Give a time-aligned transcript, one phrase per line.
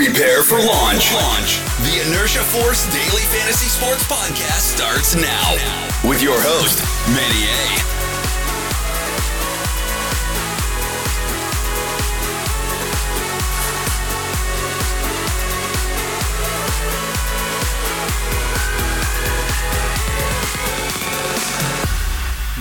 [0.00, 1.12] Prepare for launch.
[1.12, 1.60] Launch.
[1.84, 5.52] The Inertia Force Daily Fantasy Sports Podcast starts now
[6.08, 7.90] with your host, Manny A.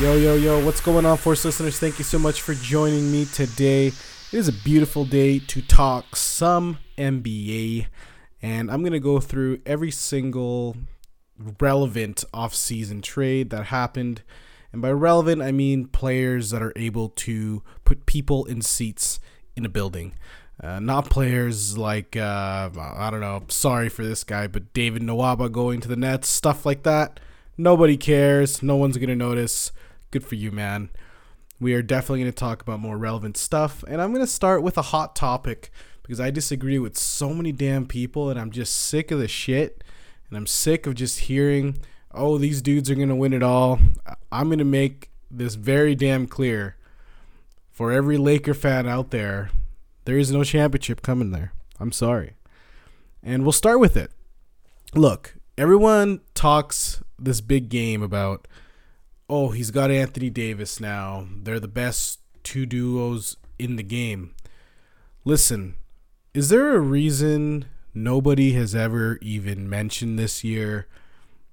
[0.01, 1.79] Yo, yo, yo, what's going on, Force listeners?
[1.79, 3.93] Thank you so much for joining me today.
[4.31, 7.87] It is a beautiful day to talk some NBA,
[8.43, 10.77] and I'm going to go through every single
[11.59, 14.21] relevant off-season trade that happened.
[14.71, 19.19] And by relevant, I mean players that are able to put people in seats
[19.55, 20.13] in a building.
[20.61, 25.51] Uh, not players like, uh, I don't know, sorry for this guy, but David Nwaba
[25.51, 27.19] going to the Nets, stuff like that.
[27.57, 28.61] Nobody cares.
[28.61, 29.71] No one's going to notice
[30.11, 30.91] good for you, man.
[31.59, 33.83] We are definitely going to talk about more relevant stuff.
[33.87, 37.51] And I'm going to start with a hot topic because I disagree with so many
[37.51, 39.83] damn people and I'm just sick of the shit.
[40.29, 41.79] And I'm sick of just hearing,
[42.13, 43.79] oh, these dudes are going to win it all.
[44.31, 46.75] I'm going to make this very damn clear
[47.71, 49.51] for every Laker fan out there
[50.09, 51.53] there is no championship coming there.
[51.79, 52.33] I'm sorry.
[53.21, 54.09] And we'll start with it.
[54.95, 58.47] Look, everyone talks this big game about
[59.29, 61.27] oh, he's got Anthony Davis now.
[61.43, 64.33] They're the best two duos in the game.
[65.23, 65.75] Listen,
[66.33, 70.87] is there a reason nobody has ever even mentioned this year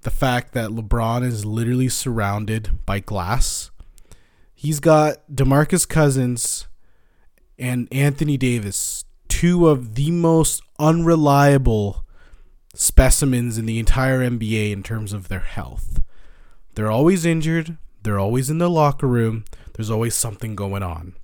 [0.02, 3.70] the fact that LeBron is literally surrounded by glass?
[4.54, 6.66] He's got DeMarcus Cousins
[7.58, 12.04] and Anthony Davis, two of the most unreliable
[12.74, 16.02] specimens in the entire NBA in terms of their health.
[16.76, 17.78] They're always injured.
[18.02, 19.44] They're always in the locker room.
[19.74, 21.16] There's always something going on.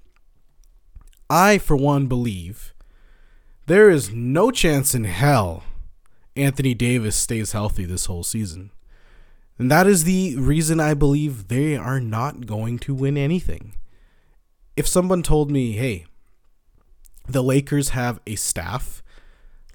[1.31, 2.75] I, for one, believe
[3.67, 5.63] there is no chance in hell
[6.35, 8.71] Anthony Davis stays healthy this whole season.
[9.59, 13.77] And that is the reason I believe they are not going to win anything.
[14.75, 16.07] If someone told me, hey,
[17.29, 19.03] the Lakers have a staff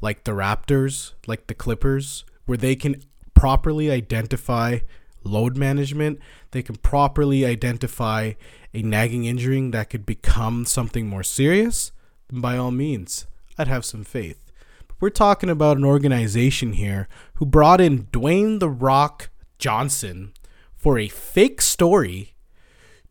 [0.01, 3.03] like the Raptors, like the Clippers, where they can
[3.35, 4.79] properly identify
[5.23, 6.19] load management,
[6.51, 8.33] they can properly identify
[8.73, 11.91] a nagging injury that could become something more serious,
[12.29, 14.51] then by all means, I'd have some faith.
[14.87, 20.33] But we're talking about an organization here who brought in Dwayne The Rock Johnson
[20.75, 22.35] for a fake story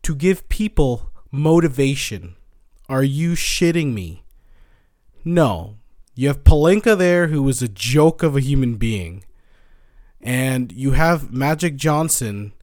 [0.03, 2.35] to give people motivation.
[2.87, 4.23] Are you shitting me?
[5.25, 5.75] No.
[6.15, 9.23] You have Pelinka there, who was a joke of a human being.
[10.21, 12.53] And you have Magic Johnson,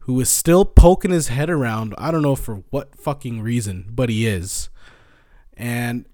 [0.00, 1.94] who is still poking his head around.
[1.98, 4.70] I don't know for what fucking reason, but he is.
[5.56, 6.06] And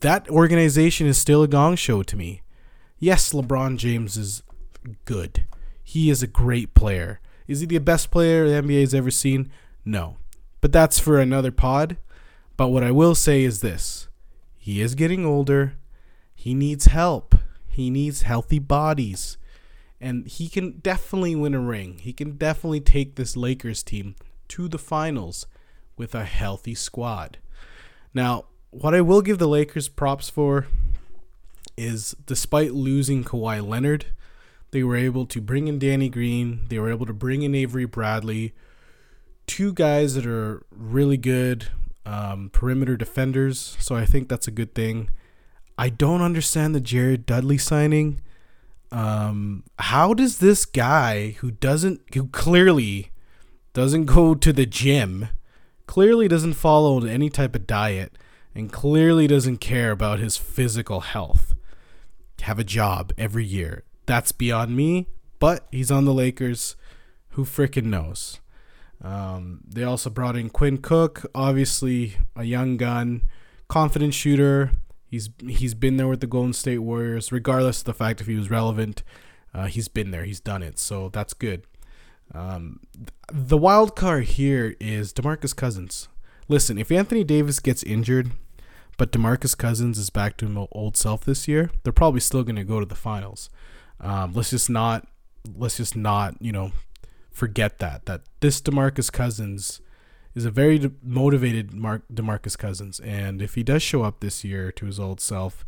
[0.00, 2.42] that organization is still a gong show to me.
[2.98, 4.42] Yes, LeBron James is
[5.04, 5.46] good.
[5.82, 7.20] He is a great player.
[7.46, 9.50] Is he the best player the NBA has ever seen?
[9.84, 10.16] No.
[10.60, 11.98] But that's for another pod.
[12.56, 14.08] But what I will say is this
[14.56, 15.74] he is getting older.
[16.34, 17.34] He needs help.
[17.68, 19.36] He needs healthy bodies
[20.04, 21.96] and he can definitely win a ring.
[21.96, 24.16] He can definitely take this Lakers team
[24.48, 25.46] to the finals
[25.96, 27.38] with a healthy squad.
[28.12, 30.66] Now, what I will give the Lakers props for
[31.78, 34.04] is despite losing Kawhi Leonard,
[34.72, 37.86] they were able to bring in Danny Green, they were able to bring in Avery
[37.86, 38.52] Bradley,
[39.46, 41.68] two guys that are really good
[42.04, 43.74] um, perimeter defenders.
[43.80, 45.08] So I think that's a good thing.
[45.78, 48.20] I don't understand the Jared Dudley signing
[48.94, 53.10] um, how does this guy who doesn't, who clearly
[53.72, 55.28] doesn't go to the gym,
[55.88, 58.16] clearly doesn't follow any type of diet,
[58.54, 61.56] and clearly doesn't care about his physical health,
[62.42, 63.82] have a job every year?
[64.06, 65.08] That's beyond me,
[65.40, 66.76] but he's on the Lakers.
[67.30, 68.38] Who freaking knows?
[69.02, 73.22] Um, they also brought in Quinn Cook, obviously a young gun,
[73.66, 74.70] confident shooter,
[75.06, 78.34] He's he's been there with the Golden State Warriors, regardless of the fact if he
[78.34, 79.02] was relevant.
[79.52, 80.24] Uh, he's been there.
[80.24, 80.78] He's done it.
[80.78, 81.64] So that's good.
[82.34, 82.80] Um,
[83.32, 86.08] the wild card here is Demarcus Cousins.
[86.48, 88.32] Listen, if Anthony Davis gets injured,
[88.96, 92.56] but Demarcus Cousins is back to his old self this year, they're probably still going
[92.56, 93.50] to go to the finals.
[94.00, 95.06] Um, let's just not
[95.56, 96.72] let's just not you know
[97.30, 99.80] forget that that this Demarcus Cousins
[100.34, 104.72] is a very motivated Mark DeMarcus Cousins, and if he does show up this year
[104.72, 105.64] to his old self,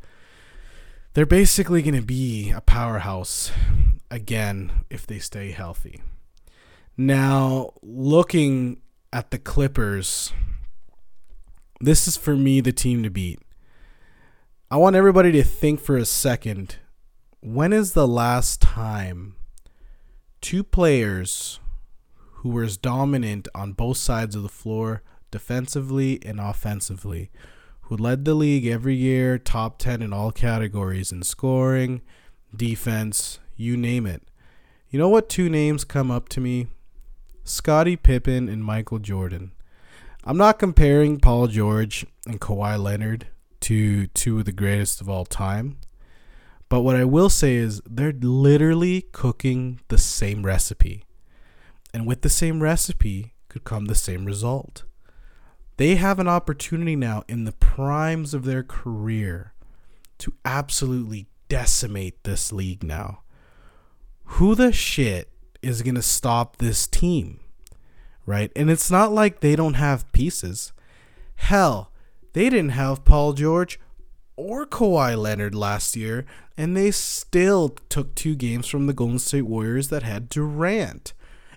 [1.14, 3.52] they're basically going to be a powerhouse
[4.10, 6.02] again if they stay healthy.
[6.96, 8.80] Now, looking
[9.12, 10.32] at the Clippers,
[11.80, 13.40] this is for me the team to beat.
[14.70, 16.76] I want everybody to think for a second.
[17.40, 19.36] When is the last time
[20.40, 21.60] two players
[22.46, 25.02] who were as dominant on both sides of the floor,
[25.32, 27.28] defensively and offensively,
[27.80, 32.02] who led the league every year, top 10 in all categories in scoring,
[32.54, 34.22] defense, you name it.
[34.90, 36.68] You know what two names come up to me?
[37.42, 39.50] Scottie Pippen and Michael Jordan.
[40.22, 43.26] I'm not comparing Paul George and Kawhi Leonard
[43.62, 45.78] to two of the greatest of all time.
[46.68, 51.05] But what I will say is they're literally cooking the same recipe.
[51.96, 54.84] And with the same recipe could come the same result.
[55.78, 59.54] They have an opportunity now in the primes of their career
[60.18, 63.22] to absolutely decimate this league now.
[64.24, 65.30] Who the shit
[65.62, 67.40] is going to stop this team?
[68.26, 68.50] right?
[68.54, 70.72] And it's not like they don't have pieces.
[71.36, 71.92] Hell,
[72.34, 73.80] they didn't have Paul George
[74.36, 76.26] or Kawhi Leonard last year,
[76.58, 81.14] and they still took two games from the Golden State Warriors that had Durant.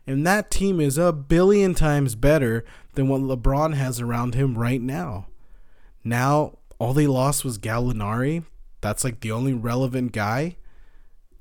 [0.09, 2.65] And that team is a billion times better
[2.95, 5.27] than what LeBron has around him right now.
[6.03, 8.43] Now, all they lost was Gallinari.
[8.81, 10.55] That's like the only relevant guy.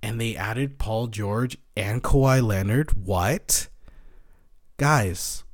[0.03, 3.07] And they added Paul George and Kawhi Leonard.
[3.07, 3.69] What?
[4.77, 5.45] Guys,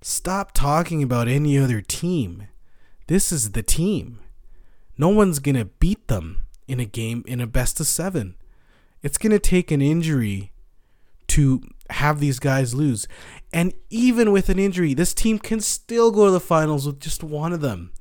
[0.00, 2.46] stop talking about any other team.
[3.06, 4.18] This is the team.
[4.96, 8.34] No one's going to beat them in a game in a best of seven.
[9.02, 10.52] It's going to take an injury
[11.26, 11.60] to
[11.90, 13.06] have these guys lose.
[13.52, 17.22] And even with an injury, this team can still go to the finals with just
[17.22, 17.92] one of them.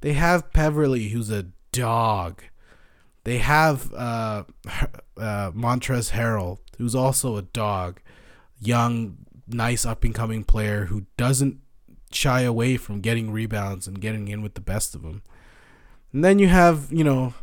[0.00, 2.42] They have Beverley, who's a dog.
[3.24, 4.44] They have uh,
[5.16, 8.00] uh, Montrezl Harrell, who's also a dog.
[8.58, 9.18] Young,
[9.48, 11.58] nice up and coming player who doesn't
[12.12, 15.22] shy away from getting rebounds and getting in with the best of them.
[16.12, 17.34] And then you have, you know,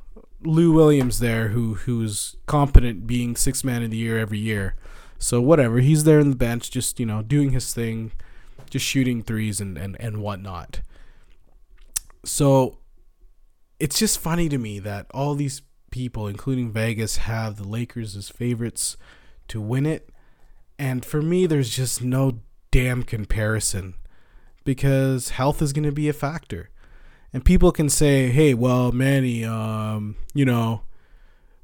[0.41, 4.75] Lou Williams there who who's competent being six man of the year every year.
[5.23, 8.11] So whatever, he's there in the bench just, you know, doing his thing,
[8.69, 10.81] just shooting threes and, and, and whatnot.
[12.25, 12.77] So
[13.79, 15.61] it's just funny to me that all these
[15.91, 18.97] people, including Vegas, have the Lakers as favorites
[19.47, 20.09] to win it
[20.77, 22.39] and for me, there's just no
[22.71, 23.95] damn comparison
[24.63, 26.69] because health is going to be a factor.
[27.31, 30.81] And people can say, "Hey, well, Manny, um, you know,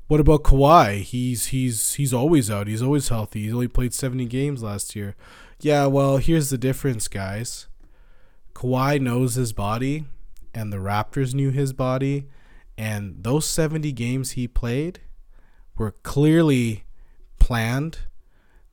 [0.09, 1.01] what about Kawhi?
[1.01, 2.67] He's he's he's always out.
[2.67, 3.44] He's always healthy.
[3.44, 5.15] He's only played 70 games last year."
[5.61, 7.67] Yeah, well, here's the difference, guys.
[8.53, 10.03] Kawhi knows his body,
[10.53, 12.27] and the Raptors knew his body,
[12.77, 15.00] and those 70 games he played
[15.77, 16.83] were clearly
[17.39, 18.00] planned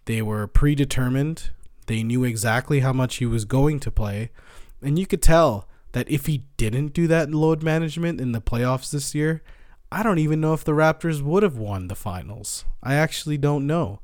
[0.06, 1.50] they were predetermined.
[1.86, 4.30] They knew exactly how much he was going to play.
[4.80, 8.90] And you could tell that if he didn't do that load management in the playoffs
[8.90, 9.42] this year,
[9.90, 12.64] I don't even know if the Raptors would have won the finals.
[12.82, 14.00] I actually don't know.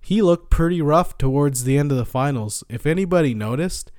[0.00, 2.64] He looked pretty rough towards the end of the finals.
[2.68, 3.92] If anybody noticed,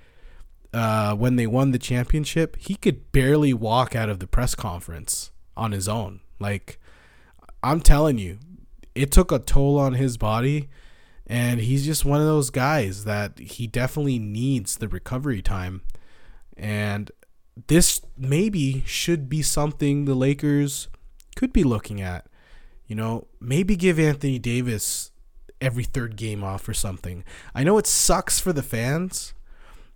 [0.73, 5.31] uh, when they won the championship, he could barely walk out of the press conference
[5.55, 6.19] on his own.
[6.39, 6.79] Like,
[7.61, 8.39] I'm telling you,
[8.95, 10.69] it took a toll on his body
[11.25, 15.81] and he's just one of those guys that he definitely needs the recovery time.
[16.57, 17.11] And
[17.67, 20.89] this maybe should be something the Lakers
[21.35, 22.25] could be looking at.
[22.87, 25.11] You know, maybe give Anthony Davis
[25.61, 27.23] every third game off or something.
[27.55, 29.33] I know it sucks for the fans,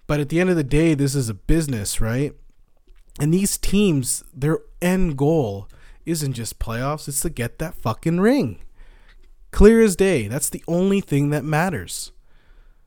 [0.08, 2.34] but at the end of the day, this is a business, right?
[3.20, 5.67] And these teams, their end goal
[6.06, 8.60] isn't just playoffs, it's to get that fucking ring.
[9.51, 10.27] Clear as day.
[10.27, 12.12] That's the only thing that matters.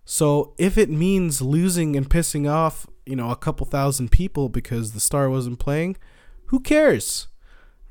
[0.04, 4.92] So if it means losing and pissing off, you know, a couple thousand people because
[4.92, 5.96] the star wasn't playing,
[6.46, 7.28] who cares?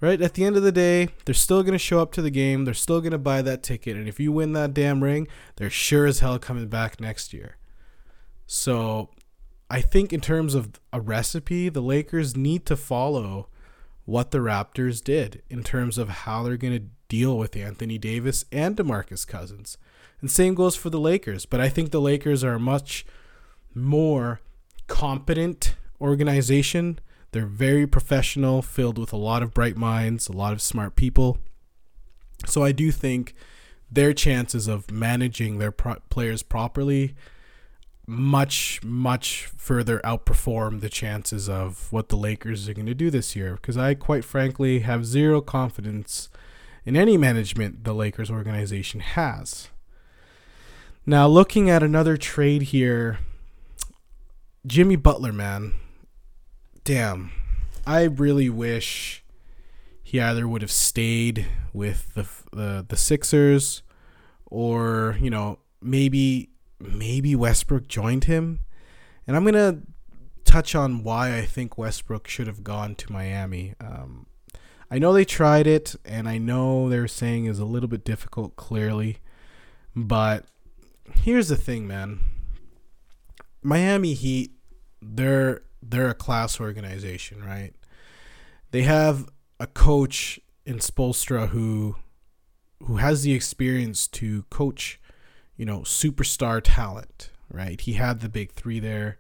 [0.02, 0.22] Right?
[0.22, 2.64] At the end of the day, they're still going to show up to the game.
[2.64, 3.98] They're still going to buy that ticket.
[3.98, 5.28] And if you win that damn ring,
[5.58, 7.58] they're sure as hell coming back next year.
[8.48, 9.10] So
[9.70, 13.50] I think, in terms of a recipe, the Lakers need to follow
[14.06, 18.46] what the Raptors did in terms of how they're going to deal with Anthony Davis
[18.52, 19.78] and DeMarcus Cousins.
[20.22, 23.06] And same goes for the Lakers, but I think the Lakers are a much
[23.76, 24.42] more
[24.88, 27.00] competent organization.
[27.32, 31.38] They're very professional, filled with a lot of bright minds, a lot of smart people.
[32.46, 33.36] So I do think
[33.92, 37.16] their chances of managing their pro- players properly
[38.10, 43.36] much much further outperform the chances of what the Lakers are going to do this
[43.36, 46.28] year because I quite frankly have zero confidence
[46.86, 49.70] in any management the Lakers organization has.
[51.06, 53.20] Now, looking at another trade here,
[54.66, 55.74] Jimmy Butler, man.
[56.90, 57.30] Damn.
[57.86, 59.24] I really wish
[60.02, 63.84] he either would have stayed with the the, the Sixers
[64.48, 68.62] or, you know, maybe maybe Westbrook joined him.
[69.28, 69.82] And I'm to
[70.46, 73.76] touch on why I think Westbrook should have gone to Miami.
[73.80, 74.26] Um,
[74.90, 78.56] I know they tried it, and I know they're saying is a little bit difficult,
[78.56, 79.20] clearly.
[79.96, 80.46] But
[81.14, 82.22] here's the thing, man.
[83.62, 84.54] Miami Heat,
[85.04, 87.74] they're they're a class organization, right?
[88.72, 89.28] They have
[89.60, 91.96] a coach in Spoelstra who
[92.84, 95.02] who has the experience to coach,
[95.58, 97.82] you know, superstar talent, right?
[97.82, 99.18] He had the big three there,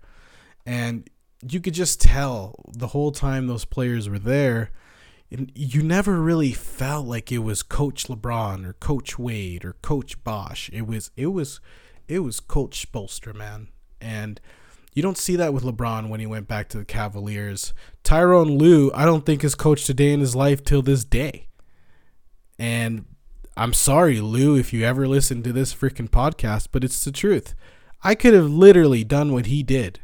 [0.65, 1.09] and
[1.47, 4.71] you could just tell the whole time those players were there.
[5.29, 10.69] You never really felt like it was Coach LeBron or Coach Wade or Coach Bosh.
[10.73, 11.59] It was it was
[12.07, 13.67] it was Coach Spoelstra, man,
[14.01, 14.41] and
[14.93, 17.73] you don't see that with LeBron when he went back to the Cavaliers.
[18.03, 21.47] Tyronn Lue, I don't think has coached a day in his life till this day.
[22.57, 23.05] And
[23.55, 27.55] I'm sorry, Lue, if you ever listen to this freaking podcast, but it's the truth.
[28.03, 29.99] I could have literally done what he did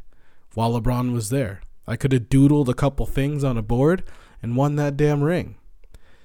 [0.53, 1.61] while LeBron was there.
[1.87, 4.03] I could have doodled a couple things on a board
[4.41, 5.55] and won that damn ring.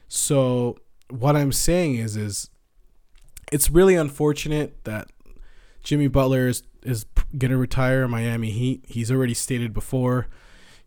[0.09, 0.77] So
[1.09, 2.51] what I'm saying is is
[3.53, 5.11] it's really unfortunate that
[5.83, 7.07] Jimmy Butler is, is
[7.37, 8.85] going to retire Miami Heat.
[8.89, 10.29] He's already stated before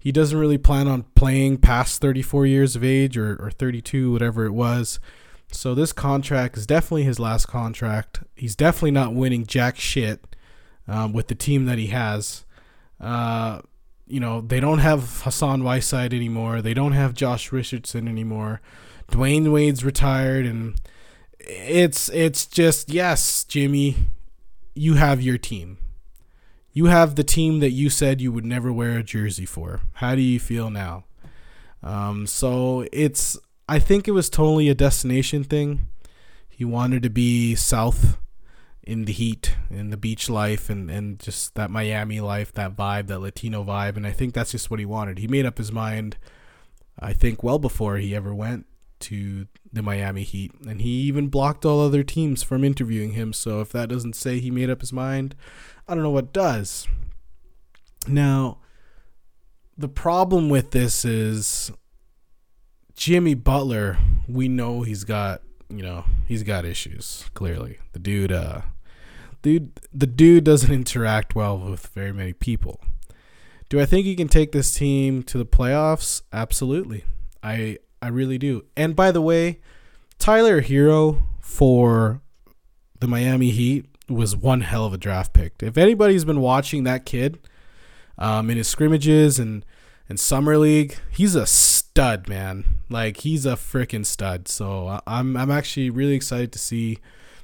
[0.03, 4.45] he doesn't really plan on playing past 34 years of age or, or 32, whatever
[4.45, 4.99] it was.
[5.49, 8.19] So this contract is definitely his last contract.
[8.35, 10.35] He's definitely not winning jack shit
[10.89, 12.43] um, with the team that he has.
[12.99, 13.61] Uh,
[14.05, 16.61] you know, they don't have Hassan Whiteside anymore.
[16.61, 18.59] They don't have Josh Richardson anymore.
[19.09, 20.81] Dwyane Wade's retired, and
[21.39, 23.95] it's it's just yes, Jimmy,
[24.75, 25.77] you have your team.
[26.73, 29.81] You have the team that you said you would never wear a jersey for.
[29.93, 31.05] How do you feel now?
[31.83, 33.37] Um, so it's
[33.69, 35.87] I think it was totally a destination thing.
[36.49, 38.17] He wanted to be south
[38.83, 43.07] in the heat, in the beach life, and, and just that Miami life, that vibe,
[43.07, 43.95] that Latino vibe.
[43.95, 45.19] And I think that's just what he wanted.
[45.19, 46.17] He made up his mind,
[46.99, 48.65] I think, well before he ever went
[48.99, 50.53] to the Miami Heat.
[50.67, 53.33] And he even blocked all other teams from interviewing him.
[53.33, 55.35] So if that doesn't say he made up his mind,
[55.87, 56.87] I don't know what does.
[58.07, 58.59] Now,
[59.77, 61.71] the problem with this is
[62.95, 63.97] Jimmy Butler,
[64.27, 67.79] we know he's got, you know, he's got issues, clearly.
[67.93, 68.61] The dude uh
[69.41, 72.79] dude the dude doesn't interact well with very many people.
[73.69, 76.21] Do I think he can take this team to the playoffs?
[76.31, 77.03] Absolutely.
[77.41, 78.65] I I really do.
[78.77, 79.59] And by the way,
[80.19, 82.21] Tyler Herro for
[82.99, 85.53] the Miami Heat was one hell of a draft pick.
[85.61, 87.39] If anybody's been watching that kid
[88.17, 89.65] um, in his scrimmages and
[90.09, 92.65] and summer league, he's a stud, man.
[92.89, 94.47] Like he's a freaking stud.
[94.47, 96.99] So I'm I'm actually really excited to see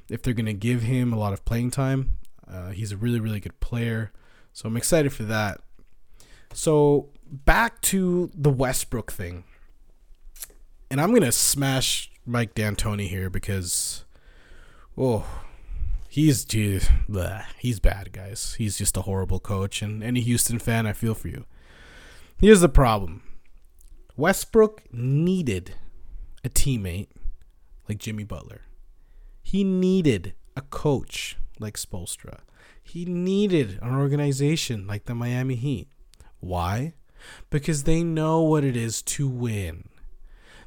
[0.10, 2.18] if they're gonna give him a lot of playing time.
[2.48, 4.12] Uh, he's a really really good player,
[4.54, 5.62] so I'm excited for that.
[6.54, 9.44] So back to the Westbrook thing,
[10.92, 14.04] and I'm gonna smash Mike D'Antoni here because,
[14.98, 15.26] oh,
[16.10, 18.56] he's geez, bleh, he's bad, guys.
[18.58, 21.46] He's just a horrible coach, and any Houston fan, I feel for you.
[22.40, 23.22] Here's the problem
[24.18, 25.76] Westbrook needed
[26.44, 27.10] a teammate
[27.88, 28.62] like Jimmy Butler.
[29.42, 32.40] He needed a coach like Spoelstra.
[32.82, 35.90] He needed an organization like the Miami Heat.
[36.40, 36.94] Why?
[37.50, 39.90] Because they know what it is to win.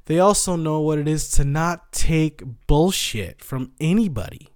[0.07, 4.52] They also know what it is to not take bullshit from anybody.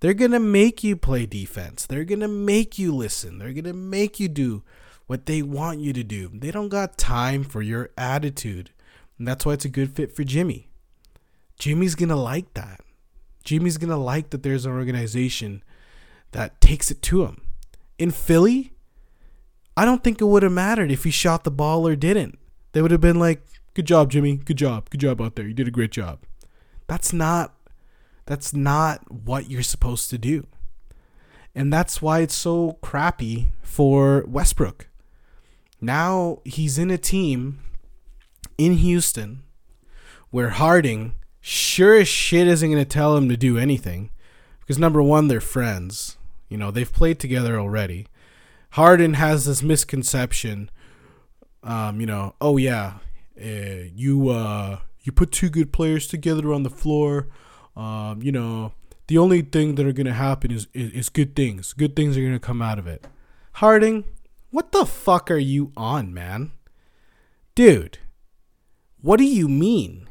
[0.00, 1.86] They're going to make you play defense.
[1.86, 3.38] They're going to make you listen.
[3.38, 4.62] They're going to make you do
[5.06, 6.30] what they want you to do.
[6.32, 8.70] They don't got time for your attitude.
[9.18, 10.68] And that's why it's a good fit for Jimmy.
[11.58, 12.80] Jimmy's going to like that.
[13.44, 15.62] Jimmy's going to like that there's an organization
[16.32, 17.42] that takes it to him.
[17.98, 18.72] In Philly,
[19.76, 22.38] I don't think it would have mattered if he shot the ball or didn't.
[22.72, 24.36] They would have been like, "Good job, Jimmy.
[24.36, 24.90] Good job.
[24.90, 25.46] Good job out there.
[25.46, 26.20] You did a great job."
[26.88, 27.55] That's not
[28.26, 30.46] that's not what you're supposed to do.
[31.54, 34.88] And that's why it's so crappy for Westbrook.
[35.80, 37.60] Now he's in a team
[38.58, 39.42] in Houston
[40.30, 44.10] where Harden sure as shit isn't going to tell him to do anything
[44.60, 46.16] because number one, they're friends.
[46.48, 48.08] You know, they've played together already.
[48.70, 50.70] Harden has this misconception,
[51.62, 52.94] um, you know, oh yeah,
[53.40, 57.28] uh, you uh, you put two good players together on the floor,
[57.76, 58.72] um, you know,
[59.08, 61.72] the only thing that are gonna happen is, is, is good things.
[61.72, 63.06] Good things are gonna come out of it.
[63.54, 64.04] Harden,
[64.50, 66.52] what the fuck are you on, man?
[67.54, 67.98] Dude,
[69.00, 70.08] What do you mean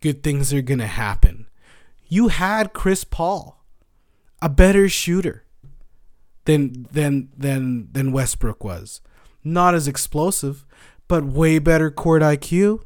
[0.00, 1.46] good things are to happen?
[2.08, 3.64] You had Chris Paul,
[4.42, 5.44] a better shooter
[6.44, 9.00] than than than than Westbrook was.
[9.42, 10.64] Not as explosive,
[11.08, 12.82] but way better court IQ.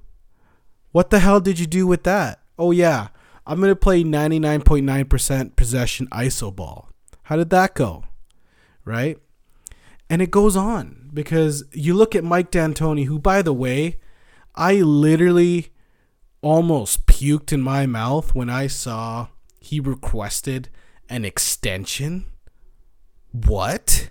[0.92, 2.40] What the hell did you do with that?
[2.58, 3.08] Oh yeah,
[3.48, 6.90] I'm going to play 99.9% possession iso ball.
[7.24, 8.04] How did that go?
[8.84, 9.16] Right?
[10.10, 13.96] And it goes on because you look at Mike D'Antoni, who, by the way,
[14.54, 15.72] I literally
[16.42, 19.28] almost puked in my mouth when I saw
[19.60, 20.68] he requested
[21.08, 22.26] an extension.
[23.32, 24.10] What?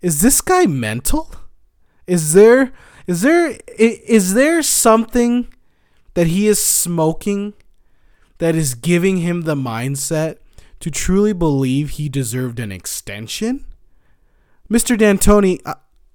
[0.00, 1.34] Is this guy mental?
[2.06, 2.72] Is there
[3.08, 5.52] is there is there something
[6.14, 7.54] that he is smoking
[8.38, 10.38] that is giving him the mindset
[10.80, 13.64] to truly believe he deserved an extension?
[14.70, 14.98] Mr.
[14.98, 15.74] D'Antoni, I,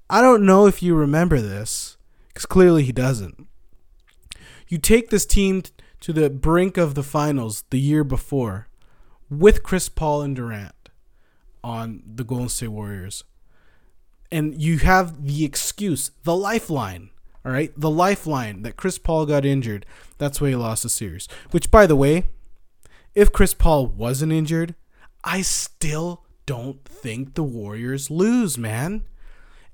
[0.09, 1.97] I don't know if you remember this,
[2.27, 3.47] because clearly he doesn't.
[4.67, 5.63] You take this team
[5.99, 8.67] to the brink of the finals the year before
[9.29, 10.89] with Chris Paul and Durant
[11.63, 13.23] on the Golden State Warriors.
[14.31, 17.09] And you have the excuse, the lifeline,
[17.46, 17.72] all right?
[17.77, 19.86] The lifeline that Chris Paul got injured.
[20.17, 21.27] That's why he lost the series.
[21.51, 22.25] Which, by the way,
[23.15, 24.75] if Chris Paul wasn't injured,
[25.24, 29.03] I still don't think the Warriors lose, man.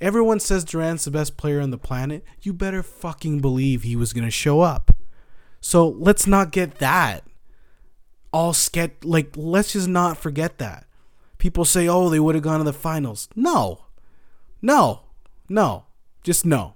[0.02, 2.24] Everyone says Durant's the best player on the planet.
[2.42, 4.96] You better fucking believe he was going to show up.
[5.62, 7.24] So let's not get that
[8.36, 10.86] all sket like let's just not forget that.
[11.38, 13.86] People say, "Oh, they would have gone to the finals." No.
[14.62, 15.04] No.
[15.48, 15.86] No.
[16.22, 16.75] Just no.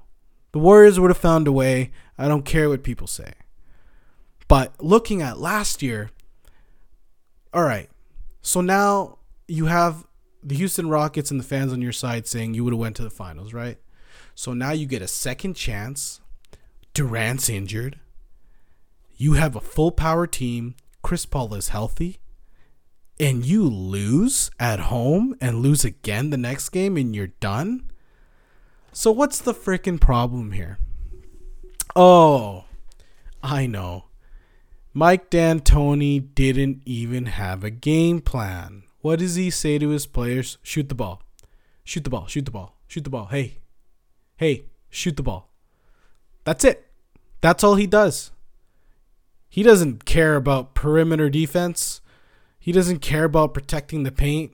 [0.52, 1.92] The Warriors would have found a way.
[2.18, 3.34] I don't care what people say.
[4.48, 6.10] But looking at last year,
[7.54, 7.90] all right.
[8.42, 10.06] So now you have
[10.44, 13.04] the Houston Rockets and the fans on your side saying you would have went to
[13.04, 13.78] the finals, right?
[14.36, 16.22] So now you get a second chance.
[16.94, 18.00] Durant's injured.
[19.18, 20.76] You have a full power team.
[21.02, 22.20] Chris Paul is healthy.
[23.20, 27.92] And you lose at home and lose again the next game and you're done?
[28.92, 30.78] So what's the freaking problem here?
[31.96, 32.66] Oh,
[33.42, 34.06] I know.
[34.94, 38.84] Mike D'Antoni didn't even have a game plan.
[39.02, 40.58] What does he say to his players?
[40.62, 41.22] Shoot the ball.
[41.84, 42.28] Shoot the ball.
[42.28, 42.76] Shoot the ball.
[42.88, 43.28] Shoot the ball.
[43.28, 43.58] Hey.
[44.38, 45.50] Hey, shoot the ball.
[46.44, 46.88] That's it.
[47.42, 48.32] That's all he does.
[49.50, 52.02] He doesn't care about perimeter defense.
[52.60, 54.54] He doesn't care about protecting the paint.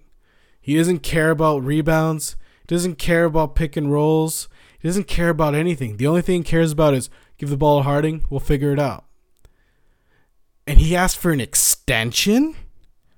[0.61, 2.35] He doesn't care about rebounds.
[2.67, 4.47] Doesn't care about pick and rolls.
[4.79, 5.97] He doesn't care about anything.
[5.97, 8.25] The only thing he cares about is give the ball to Harden.
[8.29, 9.05] We'll figure it out.
[10.67, 12.55] And he asked for an extension?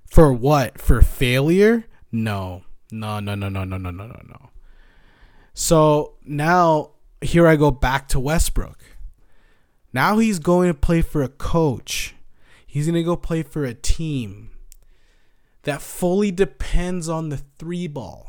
[0.05, 0.79] For what?
[0.79, 1.85] For failure?
[2.11, 2.63] No.
[2.91, 4.49] No, no, no, no, no, no, no, no, no.
[5.53, 8.79] So now here I go back to Westbrook.
[9.93, 12.15] Now he's going to play for a coach.
[12.65, 14.51] He's going to go play for a team
[15.63, 18.26] that fully depends on the three ball.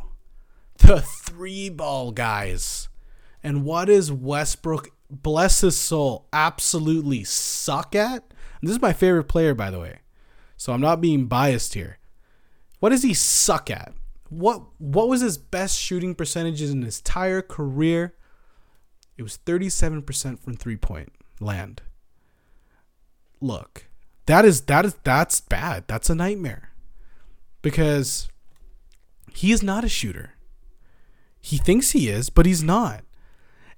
[0.78, 2.88] The three ball, guys.
[3.42, 8.24] And what is Westbrook, bless his soul, absolutely suck at?
[8.60, 9.98] And this is my favorite player, by the way.
[10.56, 11.98] So I'm not being biased here.
[12.80, 13.92] What does he suck at?
[14.28, 18.14] What what was his best shooting percentages in his entire career?
[19.16, 21.82] It was 37% from three-point land.
[23.40, 23.86] Look,
[24.26, 25.84] that is that is that's bad.
[25.86, 26.70] That's a nightmare.
[27.62, 28.28] Because
[29.32, 30.34] he is not a shooter.
[31.40, 33.04] He thinks he is, but he's not.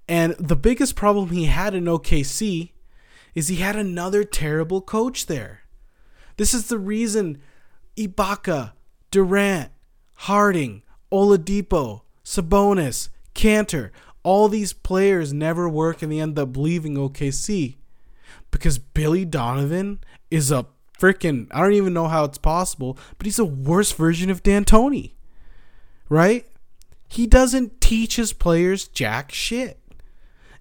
[0.09, 2.73] And the biggest problem he had in OKC
[3.35, 5.63] is he had another terrible coach there.
[6.37, 7.41] This is the reason
[7.97, 8.73] Ibaka,
[9.11, 9.71] Durant,
[10.15, 13.91] Harden, Oladipo, Sabonis, Kanter,
[14.23, 17.77] all these players never work and they end up leaving OKC
[18.51, 20.67] because Billy Donovan is a
[20.99, 25.13] freaking I don't even know how it's possible, but he's a worse version of D'Antoni.
[26.09, 26.47] Right?
[27.11, 29.79] He doesn't teach his players jack shit.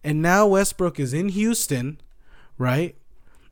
[0.04, 2.02] And now Westbrook is in Houston,
[2.58, 2.96] right?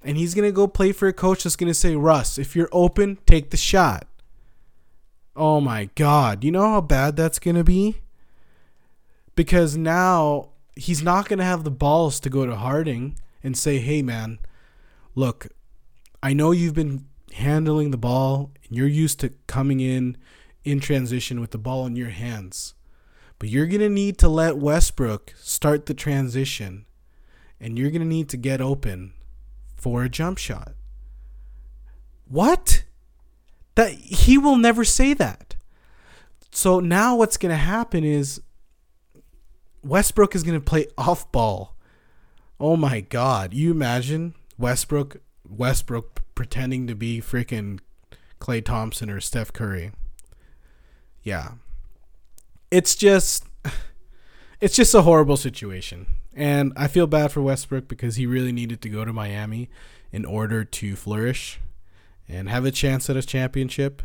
[0.08, 3.18] and he's gonna go play for a coach that's gonna say, Russ, if you're open,
[3.26, 4.08] take the shot.
[5.36, 7.98] Oh my god, you know how bad that's gonna be?
[9.36, 14.02] Because now he's not gonna have the balls to go to Harden and say, Hey
[14.02, 14.40] man,
[15.14, 15.48] look,
[16.24, 20.16] I know you've been handling the ball and you're used to coming in
[20.64, 22.76] in transition with the ball in your hands.
[23.40, 26.86] But you're going to need to let Westbrook start the transition
[27.60, 29.14] and you're going to need to get open
[29.76, 30.74] for a jump shot.
[32.28, 32.84] What?
[33.76, 35.56] That he will never say that.
[36.52, 38.42] So now what's going to happen is
[39.84, 41.78] Westbrook is going to play off ball
[42.60, 47.80] Oh my god, you imagine Westbrook Westbrook pretending to be freaking
[48.40, 49.92] Klay Thompson or Steph Curry.
[51.22, 51.52] Yeah.
[52.72, 53.46] It's just
[54.62, 56.08] it's just a horrible situation.
[56.36, 59.70] And I feel bad for Westbrook because he really needed to go to Miami
[60.12, 61.60] in order to flourish
[62.28, 64.02] and have a chance at a championship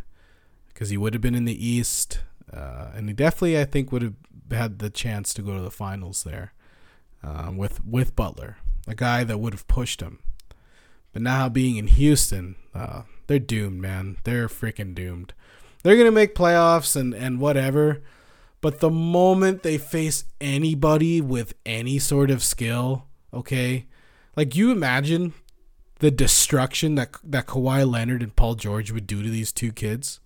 [0.68, 2.20] because he would have been in the East.
[2.52, 4.14] Uh, and he definitely, I think, would have
[4.50, 6.52] had the chance to go to the finals there
[7.22, 10.18] um, with with Butler, a guy that would have pushed him.
[11.12, 14.16] But now being in Houston, uh, they're doomed, man.
[14.24, 15.34] They're freaking doomed.
[15.82, 18.02] They're gonna make playoffs and and whatever.
[18.62, 23.86] But the moment they face anybody with any sort of skill, okay,
[24.36, 25.34] like you imagine
[25.98, 30.20] the destruction that that Kawhi Leonard and Paul George would do to these two kids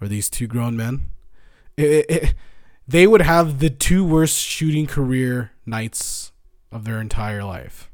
[0.00, 1.10] or these two grown men.
[1.76, 2.34] It, it, it,
[2.86, 6.32] they would have the two worst shooting career nights
[6.72, 7.90] of their entire life.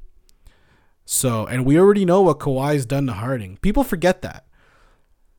[1.05, 3.59] So, and we already know what Kawhi's done to Harden.
[3.59, 4.47] People forget that.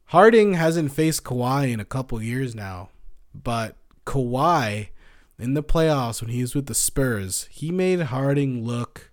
[0.10, 2.90] Harden hasn't faced Kawhi in a couple years now,
[3.34, 4.90] but Kawhi
[5.38, 9.12] in the playoffs when he was with the Spurs, he made Harden look,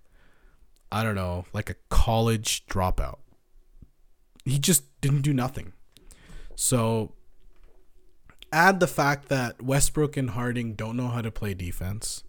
[0.91, 3.17] I don't know, like a college dropout.
[4.45, 5.73] He just didn't do nothing.
[6.55, 7.13] So
[8.51, 12.23] add the fact that Westbrook and Harden don't know how to play defense.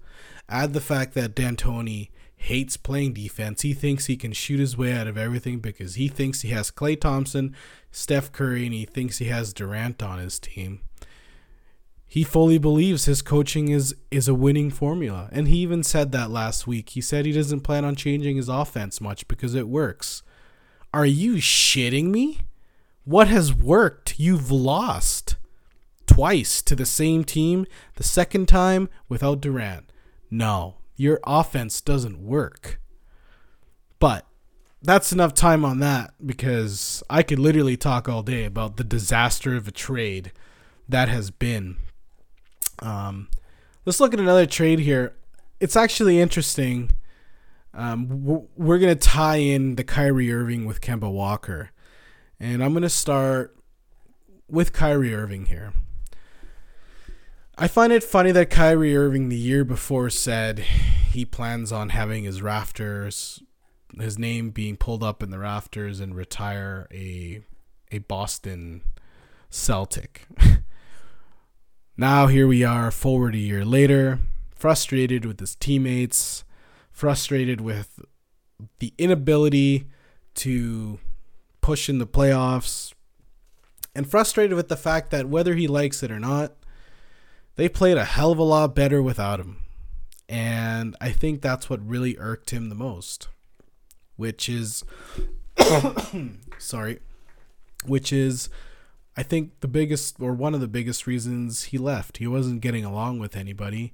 [0.48, 3.62] Add the fact that D'Antoni hates playing defense.
[3.62, 6.70] He thinks he can shoot his way out of everything because he thinks he has
[6.70, 7.54] Klay Thompson,
[7.90, 10.80] Steph Curry, and he thinks he has Durant on his team.
[12.14, 15.28] He fully believes his coaching is is a winning formula.
[15.32, 16.90] And he even said that last week.
[16.90, 20.22] He said he doesn't plan on changing his offense much because it works.
[20.92, 22.42] Are you shitting me?
[23.02, 24.20] What has worked?
[24.20, 25.34] You've lost
[26.06, 29.90] twice to the same team, the second time without Durant.
[30.30, 32.80] No, your offense doesn't work.
[33.98, 34.24] But
[34.80, 39.56] that's enough time on that because I could literally talk all day about the disaster
[39.56, 40.30] of a trade
[40.88, 41.78] that has been.
[42.80, 43.28] Um,
[43.84, 45.14] let's look at another trade here.
[45.60, 46.90] It's actually interesting.
[47.72, 51.70] Um, we're going to tie in the Kyrie Irving with Kemba Walker.
[52.38, 53.56] And I'm going to start
[54.48, 55.72] with Kyrie Irving here.
[57.56, 62.24] I find it funny that Kyrie Irving the year before said he plans on having
[62.24, 63.42] his rafters,
[63.98, 67.42] his name being pulled up in the rafters and retire a
[67.92, 68.82] a Boston
[69.50, 70.26] Celtic.
[71.96, 74.18] now here we are, forward a year later,
[74.54, 76.44] frustrated with his teammates,
[76.90, 78.00] frustrated with
[78.78, 79.86] the inability
[80.34, 80.98] to
[81.60, 82.92] push in the playoffs,
[83.94, 86.52] and frustrated with the fact that whether he likes it or not,
[87.56, 89.58] they played a hell of a lot better without him.
[90.28, 93.28] And I think that's what really irked him the most,
[94.16, 94.82] which is
[96.58, 96.98] sorry,
[97.86, 98.48] which is
[99.16, 102.18] I think the biggest or one of the biggest reasons he left.
[102.18, 103.92] He wasn't getting along with anybody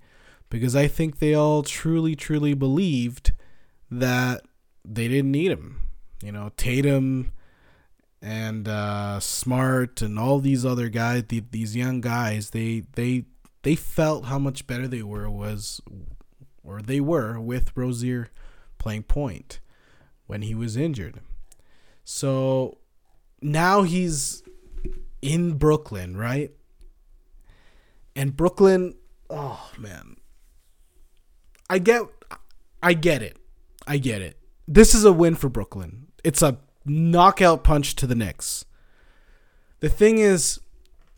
[0.48, 3.32] because I think they all truly truly believed
[3.90, 4.42] that
[4.84, 5.82] they didn't need him.
[6.22, 7.32] You know, Tatum
[8.22, 13.24] and uh, Smart and all these other guys, the, these young guys, they they
[13.62, 15.80] they felt how much better they were was
[16.64, 18.30] or they were with Rozier
[18.78, 19.60] playing point
[20.26, 21.20] when he was injured.
[22.04, 22.78] So
[23.42, 24.42] now he's
[25.22, 26.50] in Brooklyn, right?
[28.16, 28.96] And Brooklyn,
[29.28, 30.16] oh man.
[31.68, 32.02] I get
[32.82, 33.36] I get it.
[33.86, 34.36] I get it.
[34.66, 36.06] This is a win for Brooklyn.
[36.24, 38.64] It's a knockout punch to the Knicks.
[39.80, 40.60] The thing is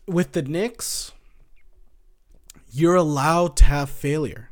[0.07, 1.11] with the Knicks,
[2.71, 4.49] you're allowed to have failure.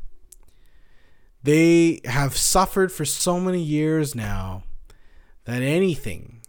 [1.43, 4.63] They have suffered for so many years now
[5.45, 6.40] that anything,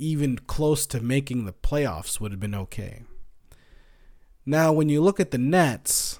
[0.00, 3.02] even close to making the playoffs, would have been okay.
[4.46, 6.18] Now, when you look at the Nets,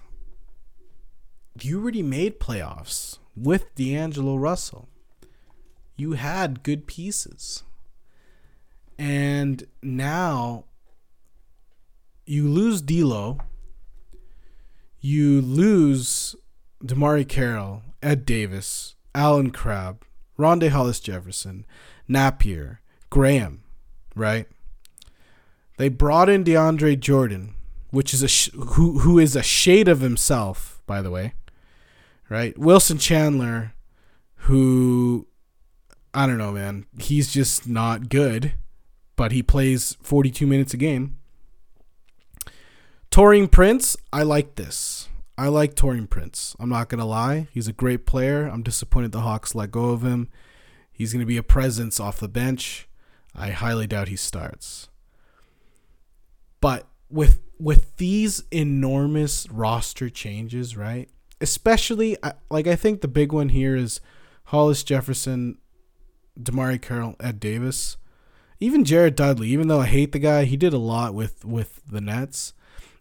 [1.61, 4.89] you already made playoffs with D'Angelo Russell.
[5.97, 7.65] You had good pieces.
[8.99, 10.65] And now
[12.27, 13.41] you lose D'Lo
[15.01, 16.37] you lose
[16.85, 20.05] DeMarre Carroll, Ed Davis, Allen Crabbe,
[20.39, 21.65] Rondae Hollis Jefferson,
[22.07, 23.63] Napier, Graham,
[24.21, 24.47] right?
[25.79, 27.55] They brought in DeAndre Jordan,
[27.91, 31.33] which is a sh- who who is a shade of himself, by the way,
[32.29, 32.57] right?
[32.59, 33.73] Wilson Chandler,
[34.35, 35.27] who
[36.13, 36.87] I don't know, man.
[36.99, 38.53] He's just not good,
[39.17, 41.17] but he plays 42 minutes a game.
[43.11, 45.09] Taurean Prince, I like this.
[45.39, 46.55] I like Taurean Prince.
[46.61, 47.49] I'm not gonna lie.
[47.53, 48.47] He's a great player.
[48.47, 50.29] I'm disappointed the Hawks let go of him.
[50.93, 52.87] He's gonna be a presence off the bench.
[53.35, 54.89] I highly doubt he starts.
[56.61, 61.09] But with with these enormous roster changes, right?
[61.41, 62.17] Especially
[62.51, 64.01] like I think the big one here is
[64.45, 65.59] Hollis Jefferson,
[66.39, 67.97] DeMarre Carroll, Ed Davis,
[68.59, 69.49] even Jared Dudley.
[69.49, 72.53] Even though I hate the guy, he did a lot with with the Nets.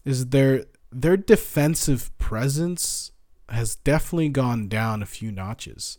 [0.06, 3.12] Is their their defensive presence
[3.50, 5.98] has definitely gone down a few notches,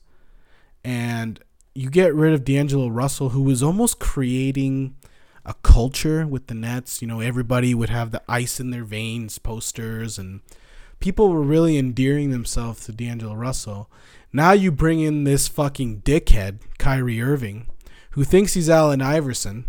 [0.84, 1.40] and
[1.74, 4.96] you get rid of D'Angelo Russell, who was almost creating
[5.44, 7.00] a culture with the Nets.
[7.00, 10.40] You know, everybody would have the ice in their veins posters, and
[10.98, 13.90] people were really endearing themselves to D'Angelo Russell.
[14.32, 17.66] Now you bring in this fucking dickhead, Kyrie Irving,
[18.12, 19.64] who thinks he's Allen Iverson,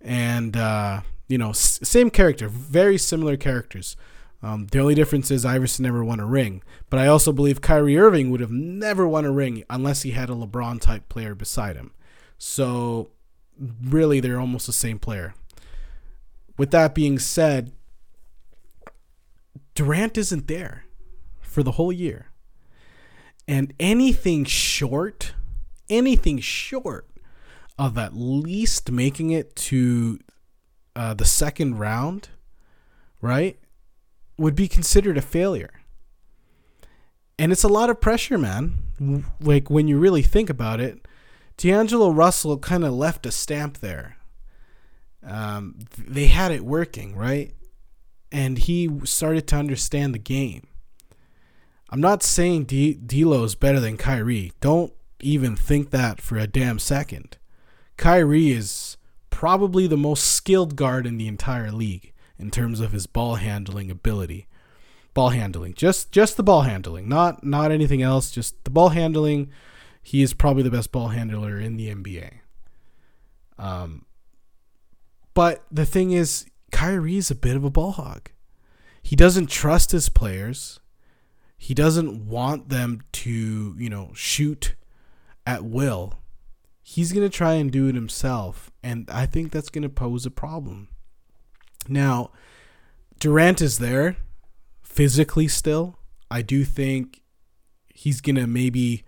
[0.00, 3.96] and uh, you know, s- same character, very similar characters.
[4.42, 7.96] Um, the only difference is Iverson never won a ring, but I also believe Kyrie
[7.96, 11.76] Irving would have never won a ring unless he had a LeBron type player beside
[11.76, 11.92] him.
[12.38, 13.10] So
[13.58, 15.34] really they're almost the same player.
[16.58, 17.72] With that being said,
[19.74, 20.84] Durant isn't there
[21.40, 22.26] for the whole year.
[23.46, 25.34] And anything short,
[25.88, 27.08] anything short
[27.78, 30.18] of at least making it to
[30.94, 32.28] uh, the second round,
[33.20, 33.58] right,
[34.42, 35.70] would be considered a failure.
[37.38, 39.32] And it's a lot of pressure, man.
[39.40, 41.06] Like when you really think about it,
[41.56, 44.16] D'Angelo Russell kind of left a stamp there.
[45.24, 47.52] Um, they had it working, right?
[48.32, 50.66] And he started to understand the game.
[51.88, 54.52] I'm not saying D'Lo is better than Kyrie.
[54.60, 57.36] Don't even think that for a damn second.
[57.96, 58.96] Kyrie is
[59.30, 62.11] probably the most skilled guard in the entire league
[62.42, 64.48] in terms of his ball handling ability.
[65.14, 68.30] Ball handling, just just the ball handling, not not anything else.
[68.30, 69.50] Just the ball handling
[70.02, 72.40] he is probably the best ball handler in the NBA.
[73.58, 74.04] Um,
[75.32, 78.30] but the thing is, Kyrie's a bit of a ball hog.
[79.00, 80.80] He doesn't trust his players.
[81.56, 84.74] He doesn't want them to, you know, shoot
[85.46, 86.18] at will.
[86.82, 88.72] He's going to try and do it himself.
[88.82, 90.88] And I think that's going to pose a problem.
[91.88, 92.30] Now,
[93.18, 94.16] Durant is there
[94.82, 95.98] physically still.
[96.30, 97.22] I do think
[97.88, 99.04] he's going to maybe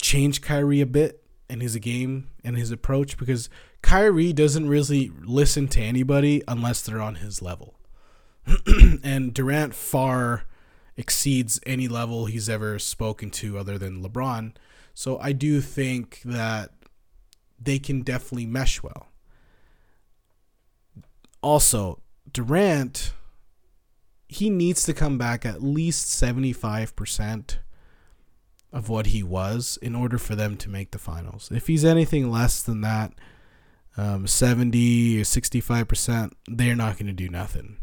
[0.00, 3.50] change Kyrie a bit in his game and his approach because
[3.82, 7.74] Kyrie doesn't really listen to anybody unless they're on his level.
[9.02, 10.44] and Durant far
[10.96, 14.54] exceeds any level he's ever spoken to other than LeBron.
[14.94, 16.70] So I do think that
[17.58, 19.09] they can definitely mesh well.
[21.42, 22.00] Also,
[22.30, 23.12] Durant
[24.30, 27.56] he needs to come back at least 75%
[28.72, 31.50] of what he was in order for them to make the finals.
[31.52, 33.12] If he's anything less than that,
[33.96, 37.78] um, 70 or 65%, they're not going to do nothing.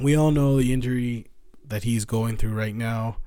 [0.00, 1.28] We all know the injury
[1.64, 3.18] that he's going through right now.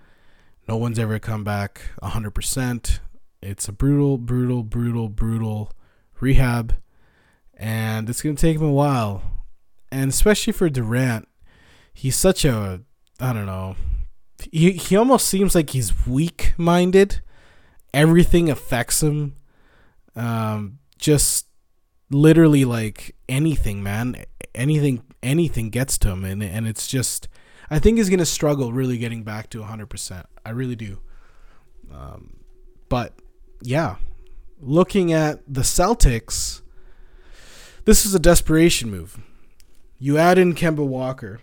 [0.68, 3.00] No one's ever come back 100%.
[3.42, 5.72] It's a brutal, brutal, brutal, brutal
[6.20, 6.76] rehab.
[7.60, 9.22] And it's going to take him a while.
[9.92, 11.28] And especially for Durant,
[11.94, 12.82] he's such a,
[13.20, 13.76] I don't know,
[14.52, 17.22] he he almost seems like he's weak minded.
[17.94, 19.36] Everything affects him.
[20.16, 21.48] Um, just
[22.10, 24.24] literally like anything, man.
[24.56, 27.28] Anything anything gets to him, and and it's just.
[27.72, 30.26] I think he's gonna struggle really getting back to 100%.
[30.44, 30.98] I really do.
[31.94, 32.38] Um,
[32.90, 33.14] but
[33.62, 33.98] yeah,
[34.60, 36.64] looking at the Celtics,
[37.86, 39.20] this is a desperation move.
[39.98, 41.42] You add in Kemba Walker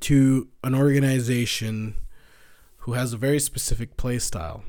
[0.00, 1.96] to an organization
[2.78, 4.64] who has a very specific play style.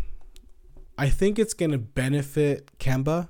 [0.97, 3.29] I think it's going to benefit Kemba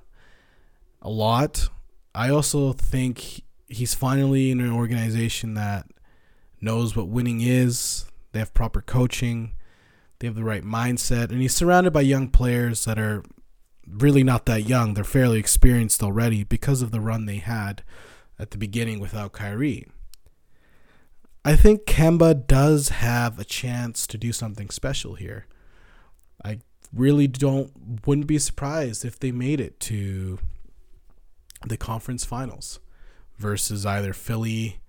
[1.01, 1.69] a lot.
[2.13, 5.87] I also think he's finally in an organization that
[6.59, 8.05] knows what winning is.
[8.31, 9.53] They have proper coaching.
[10.19, 11.31] They have the right mindset.
[11.31, 13.23] And he's surrounded by young players that are
[13.91, 14.93] really not that young.
[14.93, 17.83] They're fairly experienced already because of the run they had
[18.39, 19.87] at the beginning without Kyrie.
[21.43, 25.47] I think Kemba does have a chance to do something special here.
[26.43, 26.59] I
[26.93, 27.71] really don't
[28.05, 30.39] wouldn't be surprised if they made it to
[31.65, 32.79] the conference finals
[33.37, 34.81] versus either Philly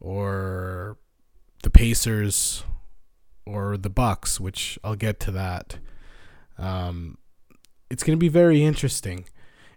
[0.00, 0.98] or
[1.62, 2.64] the Pacers
[3.44, 5.78] or the Bucks, which I'll get to that.
[6.56, 7.18] Um,
[7.90, 9.24] it's going to be very interesting,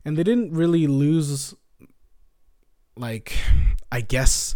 [0.03, 1.53] and they didn't really lose,
[2.95, 3.33] like,
[3.91, 4.55] I guess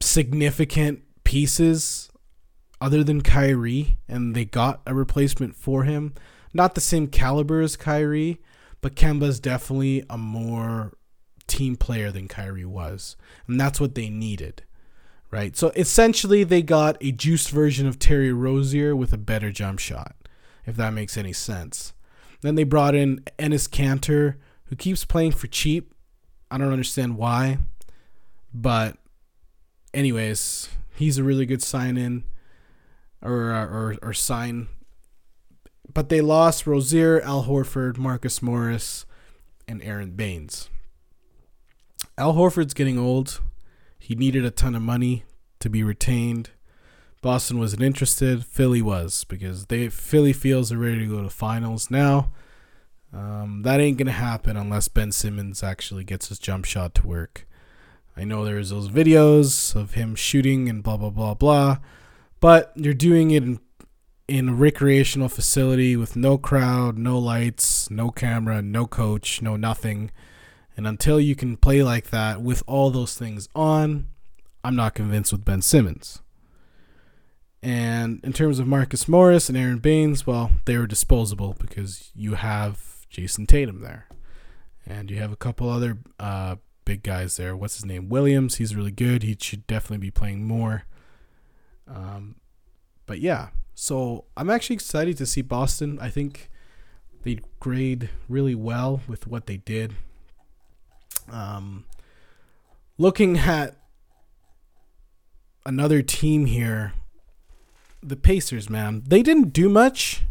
[0.00, 2.10] significant pieces
[2.80, 6.14] other than Kyrie, and they got a replacement for him.
[6.52, 8.42] Not the same caliber as Kyrie,
[8.80, 10.92] but Kemba's definitely a more
[11.46, 13.16] team player than Kyrie was.
[13.46, 14.62] And that's what they needed.
[15.30, 15.56] Right?
[15.56, 20.14] So essentially they got a juiced version of Terry Rozier with a better jump shot,
[20.64, 21.92] if that makes any sense.
[22.44, 24.34] Then they brought in Enes Kanter,
[24.66, 25.94] who keeps playing for cheap.
[26.50, 27.56] I don't understand why.
[28.52, 28.98] But
[29.94, 32.24] anyways, he's a really good sign in
[33.22, 34.68] or uh, or or sign.
[35.90, 39.06] But they lost Rozier, Al Horford, Marcus Morris,
[39.66, 40.68] and Aron Baynes.
[42.18, 43.40] Al Horford's getting old.
[43.98, 45.24] He needed a ton of money
[45.60, 46.50] to be retained.
[47.24, 48.44] Boston wasn't interested.
[48.44, 52.30] Philly was because they Philly feels they're ready to go to finals now.
[53.14, 57.48] Um, that ain't gonna happen unless Ben Simmons actually gets his jump shot to work.
[58.14, 61.78] I know there's those videos of him shooting and blah blah blah blah,
[62.40, 63.58] but you're doing it in
[64.28, 70.10] in a recreational facility with no crowd, no lights, no camera, no coach, no nothing.
[70.76, 74.08] And until you can play like that with all those things on,
[74.62, 76.20] I'm not convinced with Ben Simmons.
[77.64, 82.34] And in terms of Marcus Morris and Aron Baynes, well, they were disposable because you
[82.34, 84.06] have Jayson Tatum there.
[84.86, 87.56] And you have a couple other uh, big guys there.
[87.56, 88.10] What's his name?
[88.10, 88.56] Williams.
[88.56, 89.22] He's really good.
[89.22, 90.84] He should definitely be playing more.
[91.88, 92.34] Um,
[93.06, 95.98] but yeah, so I'm actually excited to see Boston.
[96.02, 96.50] I think
[97.22, 99.94] they grade really well with what they did.
[101.32, 101.86] Um,
[102.98, 103.74] looking at
[105.64, 106.92] another team here,
[108.04, 110.22] the Pacers, man, they didn't do much.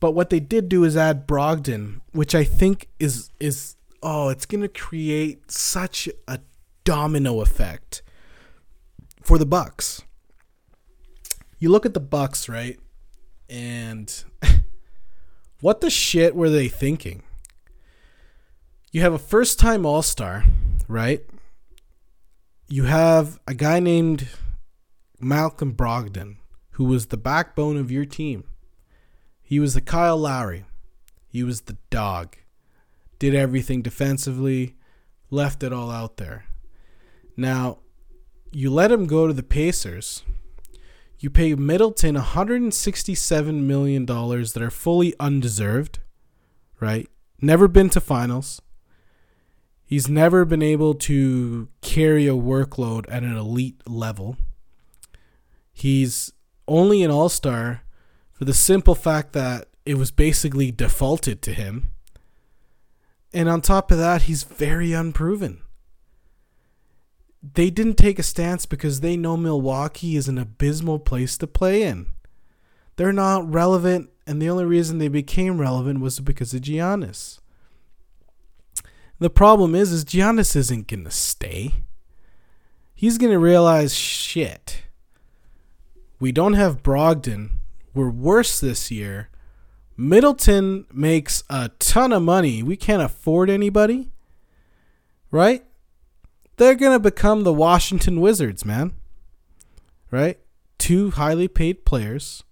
[0.00, 4.46] But what they did do is add Brogdon, which I think is is oh, it's
[4.46, 6.40] gonna create such a
[6.84, 8.02] domino effect
[9.22, 10.02] for the Bucks.
[11.58, 12.78] You look at the Bucks, right?
[13.48, 14.24] And
[15.60, 17.22] what the shit were they thinking?
[18.92, 20.44] You have a first time All Star,
[20.86, 21.24] right?
[22.68, 24.28] You have a guy named
[25.18, 26.36] Malcolm Brogdon,
[26.74, 28.44] who was the backbone of your team.
[29.42, 30.64] He was the Kyle Lowry.
[31.26, 32.36] He was the dog
[33.18, 34.74] did everything defensively,
[35.30, 36.44] left it all out there.
[37.36, 37.78] Now,
[38.52, 40.22] you let him go to the Pacers.
[41.18, 46.00] You pay Middleton $167 million that are fully undeserved,
[46.80, 47.08] right?
[47.40, 48.60] Never been to finals.
[49.86, 54.36] He's never been able to carry a workload at an elite level.
[55.72, 56.32] He's
[56.66, 57.82] only an all star
[58.32, 61.90] for the simple fact that it was basically defaulted to him.
[63.32, 65.60] And on top of that, he's very unproven.
[67.42, 71.82] They didn't take a stance because they know Milwaukee is an abysmal place to play
[71.82, 72.06] in.
[72.96, 77.40] They're not relevant, and the only reason they became relevant was because of Giannis.
[79.18, 81.74] The problem is, is Giannis isn't gonna stay.
[82.94, 84.83] He's gonna realize shit.
[86.18, 87.50] We don't have Brogdon.
[87.92, 89.30] We're worse this year.
[89.96, 92.62] Middleton makes a ton of money.
[92.62, 94.10] We can't afford anybody.
[95.30, 95.64] Right?
[96.56, 98.94] They're going to become the Washington Wizards, man.
[100.10, 100.38] Right?
[100.78, 102.42] Two highly paid players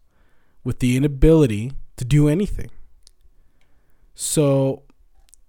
[0.64, 2.70] with the inability to do anything.
[4.14, 4.82] So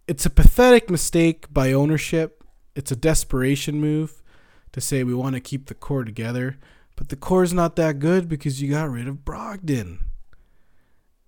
[0.07, 2.43] it's a pathetic mistake by ownership.
[2.75, 4.21] It's a desperation move
[4.71, 6.57] to say we want to keep the core together.
[6.95, 9.99] But the core is not that good because you got rid of Brogdon.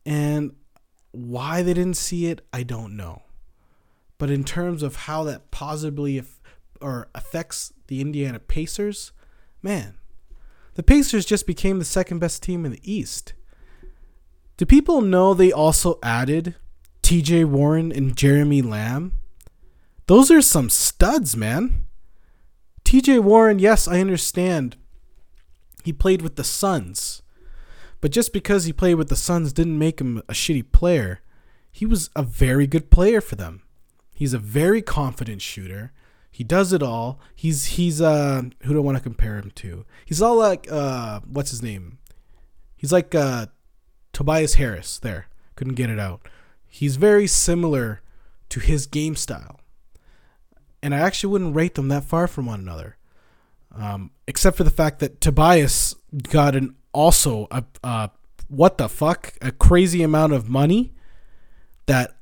[0.06, 0.56] And
[1.12, 3.23] why they didn't see it, I don't know.
[4.17, 6.21] But in terms of how that possibly
[6.82, 9.12] or affects the Indiana Pacers,
[9.62, 9.95] man,
[10.75, 13.34] the Pacers just became the second best team in the East.
[14.58, 16.56] Do people know they also added
[17.01, 19.13] TJ Warren and Jeremy Lamb?
[20.08, 21.87] Those are some studs, man.
[22.83, 24.77] TJ Warren, yes, I understand.
[25.86, 27.21] He played with the Suns.
[28.02, 31.21] But just because he played with the Suns didn't make him a shitty player.
[31.71, 33.62] He was a very good player for them.
[34.12, 35.94] He's a very confident shooter.
[36.31, 37.19] He does it all.
[37.36, 39.86] He's he's uh who do I want to compare him to?
[40.06, 42.00] He's all like uh what's his name?
[42.75, 43.46] He's like uh
[44.12, 44.98] Tobias Harris.
[44.98, 45.27] There.
[45.56, 46.27] Couldn't get it out.
[46.65, 48.02] He's very similar
[48.50, 49.60] to his game style.
[50.81, 52.98] And I actually wouldn't rate them that far from one another.
[53.76, 55.96] Um, except for the fact that Tobias
[56.32, 58.10] got an also a, a
[58.48, 60.94] what the fuck a crazy amount of money
[61.88, 62.17] that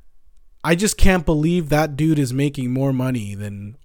[0.63, 3.77] I just can't believe that dude is making more money than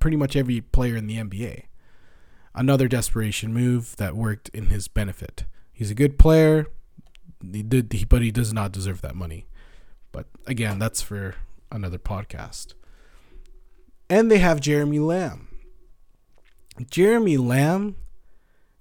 [0.00, 1.62] pretty much every player in the NBA.
[2.54, 5.44] another desperation move that worked in his benefit.
[5.72, 6.66] He's a good player,
[7.52, 9.46] he did, but he does not deserve that money.
[10.10, 11.34] But again, that's for
[11.70, 12.74] another podcast.
[14.08, 15.45] And they have Jeremy Lamb.
[16.90, 17.96] Jeremy Lamb,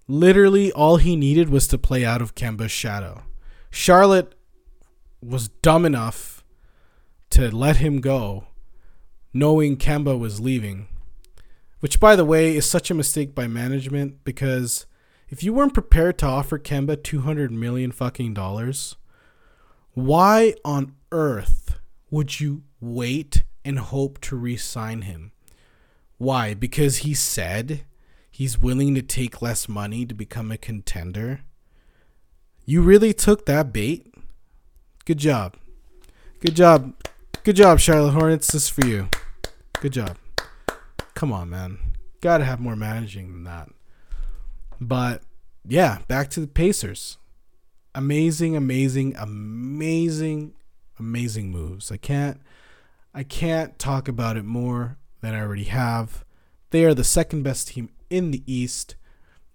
[0.08, 3.24] literally all he needed was to play out of Kemba's shadow.
[3.70, 4.36] Charlotte
[5.22, 6.44] was dumb enough
[7.32, 8.46] to let him go,
[9.34, 10.88] knowing Kemba was leaving.
[11.80, 14.86] Which, by the way, is such a mistake by management because
[15.30, 18.96] if you weren't prepared to offer Kemba 200 million fucking dollars,
[19.94, 21.80] why on earth
[22.10, 25.32] would you wait and hope to re sign him?
[26.18, 26.54] Why?
[26.54, 27.86] Because he said
[28.32, 31.42] he's willing to take less money to become a contender?
[32.66, 34.14] You really took that bait?
[35.06, 35.56] Good job.
[36.40, 36.94] Good job.
[37.44, 38.52] Good job, Charlotte Hornets.
[38.52, 39.08] This is for you.
[39.80, 40.18] Good job.
[41.14, 41.78] Come on, man.
[42.22, 43.70] Gotta have more managing than that.
[44.82, 45.22] But
[45.68, 47.18] yeah, back to the Pacers.
[47.94, 50.54] Amazing, amazing, amazing,
[51.00, 51.92] amazing moves.
[51.92, 52.42] I can't
[53.14, 56.24] I can't talk about it more than I already have.
[56.70, 58.96] They are the second best team in the East.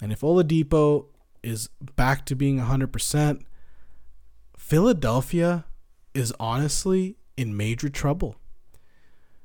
[0.03, 1.07] And if Oladipo
[1.43, 3.43] is back to being 100%,
[4.57, 5.65] Philadelphia
[6.13, 8.37] is honestly in major trouble.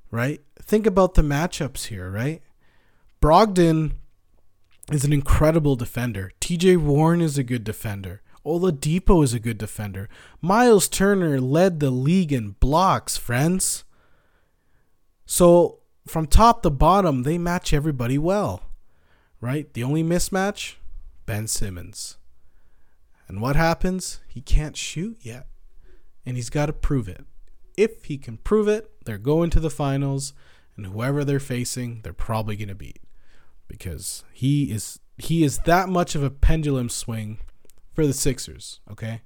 [0.10, 0.42] Right?
[0.60, 2.42] Think about the matchups here, right?
[3.22, 3.94] Brogdon
[4.92, 6.32] is an incredible defender.
[6.42, 8.22] TJ Warren is a good defender.
[8.46, 10.10] Oladipo is a good defender.
[10.42, 13.84] Miles Turner led the league in blocks, friends.
[15.26, 18.64] So from top to bottom, they match everybody well.
[19.42, 19.72] Right?
[19.74, 20.76] The only mismatch,
[21.26, 22.18] Ben Simmons.
[23.28, 24.22] And what happens?
[24.28, 25.48] He can't shoot yet.
[26.26, 27.26] And he's got to prove it.
[27.78, 30.34] If he can prove it, they're going to the finals,
[30.76, 33.00] and whoever they're facing, they're probably going to beat
[33.68, 37.40] because he is he is that much of a pendulum swing
[37.94, 39.22] for the Sixers, okay?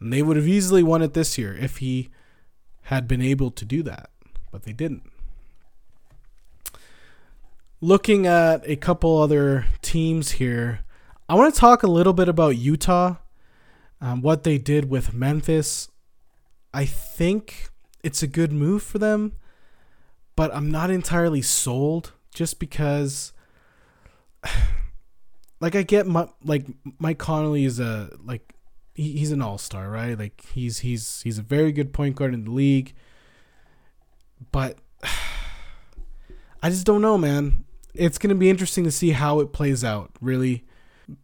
[0.00, 2.10] And they would have easily won it this year if he
[2.82, 4.10] had been able to do that,
[4.50, 5.10] but they didn't.
[7.80, 10.80] Looking at a couple other teams here,
[11.28, 13.16] I want to talk a little bit about Utah,
[14.00, 15.88] um, what they did with Memphis.
[16.72, 17.68] I think
[18.02, 19.32] it's a good move for them,
[20.36, 23.32] but I'm not entirely sold just because
[25.60, 26.66] like I get my like
[26.98, 28.54] Mike Conley is a like
[28.94, 30.18] he, he's an all star, right?
[30.18, 32.94] Like he's he's he's a very good point guard in the league,
[34.52, 34.78] but
[36.64, 37.66] I just don't know, man.
[37.92, 40.64] It's gonna be interesting to see how it plays out, really,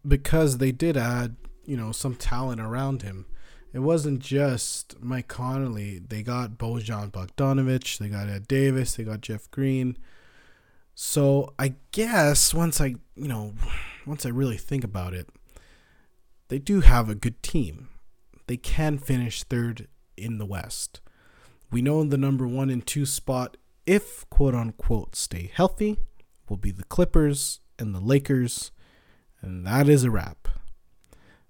[0.06, 3.24] because they did add you know some talent around him.
[3.72, 5.98] It wasn't just Mike Conley.
[5.98, 9.96] They got Bojan Bogdanovic, they got Ed Davis, they got Jeff Green.
[10.94, 13.54] So I guess once I, you know,
[14.06, 15.30] once I really think about it,
[16.48, 17.88] they do have a good team.
[18.46, 19.88] They can finish third
[20.18, 21.00] in the West.
[21.70, 23.56] We know the number one and two spot,
[23.90, 25.98] if quote unquote stay healthy,
[26.48, 28.70] will be the Clippers and the Lakers,
[29.42, 30.46] and that is a wrap.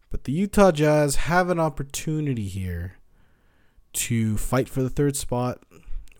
[0.08, 2.94] But the Utah Jazz have an opportunity here
[3.92, 5.62] to fight for the third spot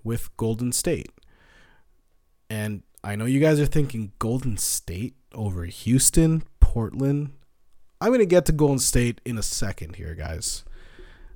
[0.04, 1.10] with Golden State.
[2.50, 7.32] And I know you guys are thinking Golden State over Houston, Portland.
[7.98, 10.64] I'm going to get to Golden State in a second here, guys.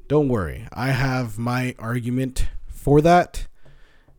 [0.08, 0.68] Don't worry.
[0.74, 3.46] I have my argument for that,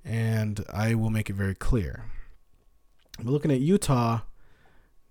[0.06, 2.06] and I will make it very clear.
[3.22, 4.22] We're looking at Utah.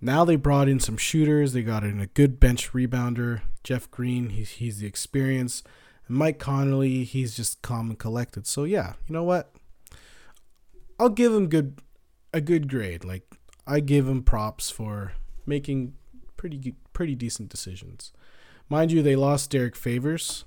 [0.01, 1.53] Now they brought in some shooters.
[1.53, 3.43] They got in a good bench rebounder.
[3.63, 5.63] Jeff Green, he's, he's the experience.
[6.07, 8.47] And Mike Conley, he's just calm and collected.
[8.47, 9.53] So, yeah, you know what?
[10.99, 11.81] I'll give him good
[12.33, 13.05] a good grade.
[13.05, 13.23] Like
[13.67, 15.13] I give him props for
[15.47, 15.95] making
[16.37, 18.13] pretty pretty decent decisions.
[18.69, 20.45] Mind you, they lost Derrick Favors.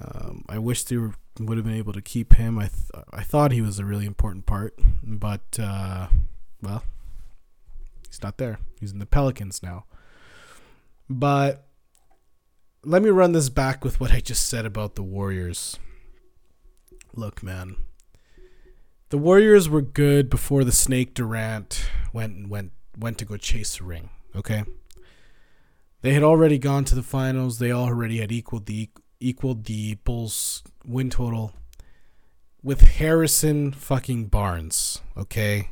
[0.00, 2.58] Um, I wish they were, would have been able to keep him.
[2.58, 6.08] I th- I thought he was a really important part, but uh,
[6.62, 6.82] well,
[8.08, 8.58] he's not there.
[8.80, 9.84] He's in the Pelicans now.
[11.10, 11.66] But
[12.84, 15.78] let me run this back with what I just said about the Warriors.
[17.14, 17.76] Look, man,
[19.10, 23.76] the Warriors were good before the Snake Durant went and went went to go chase
[23.76, 24.08] the ring.
[24.34, 24.64] Okay,
[26.00, 27.58] they had already gone to the finals.
[27.58, 28.88] They already had equaled the
[29.22, 31.52] equaled the Bulls win total
[32.62, 35.00] with Harrison fucking Barnes.
[35.16, 35.70] Okay,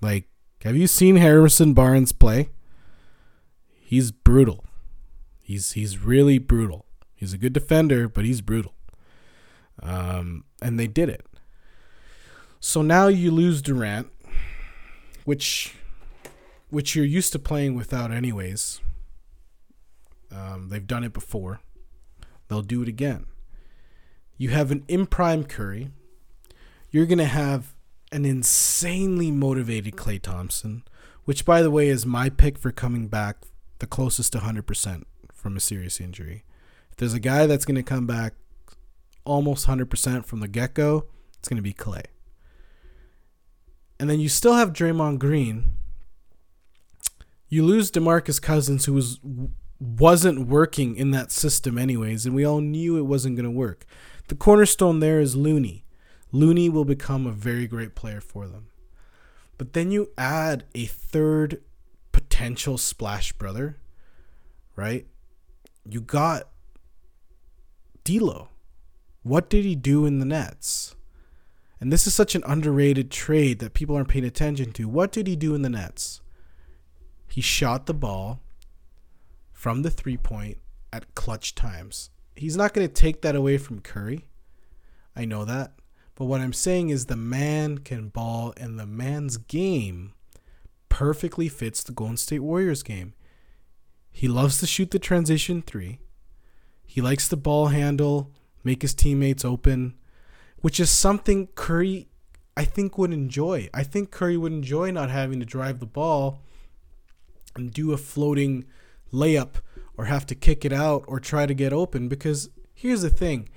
[0.00, 0.28] like
[0.62, 2.50] have you seen Harrison Barnes play?
[3.68, 4.64] He's brutal.
[5.40, 6.86] He's he's really brutal.
[7.14, 8.74] He's a good defender, but he's brutal.
[9.82, 11.24] Um, and they did it.
[12.60, 14.08] So now you lose Durant,
[15.24, 15.74] which
[16.70, 18.80] which you're used to playing without anyways.
[20.30, 21.60] Um, they've done it before.
[22.48, 23.26] They'll do it again.
[24.36, 25.90] You have an imprime Curry.
[26.90, 27.74] You're going to have
[28.10, 30.82] an insanely motivated Klay Thompson,
[31.24, 33.44] which, by the way, is my pick for coming back
[33.80, 36.44] the closest to 100% from a serious injury.
[36.90, 38.34] If there's a guy that's going to come back
[39.24, 41.06] almost 100% from the get go,
[41.38, 42.04] it's going to be Klay.
[44.00, 45.74] And then you still have Draymond Green.
[47.48, 49.20] You lose DeMarcus Cousins, who was
[49.80, 53.86] wasn't working in that system anyways, and we all knew it wasn't going to work.
[54.28, 55.84] The cornerstone there is Looney.
[56.32, 58.66] Looney will become a very great player for them.
[59.56, 61.62] But then you add a third
[62.12, 63.78] potential splash brother,
[64.76, 65.06] right?
[65.88, 66.48] You got
[68.04, 68.48] D'Lo.
[69.22, 70.94] What did he do in the Nets?
[71.80, 74.88] And this is such an underrated trade that people aren't paying attention to.
[74.88, 76.20] What did he do in the Nets?
[77.28, 78.40] He shot the ball
[79.58, 80.56] from the three point
[80.92, 82.10] at clutch times.
[82.36, 84.24] He's not going to take that away from Curry.
[85.16, 85.72] I know that.
[86.14, 90.12] But what I'm saying is the man can ball, and the man's game
[90.88, 93.14] perfectly fits the Golden State Warriors game.
[94.12, 95.98] He loves to shoot the transition three.
[96.86, 98.30] He likes the ball handle,
[98.62, 99.94] make his teammates open,
[100.60, 102.06] which is something Curry,
[102.56, 103.68] I think, would enjoy.
[103.74, 106.42] I think Curry would enjoy not having to drive the ball
[107.56, 108.64] and do a floating
[109.12, 109.56] layup
[109.96, 113.48] or have to kick it out or try to get open because here's the thing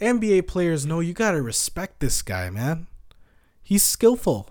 [0.00, 2.88] NBA players know you got to respect this guy, man.
[3.62, 4.50] He's skillful.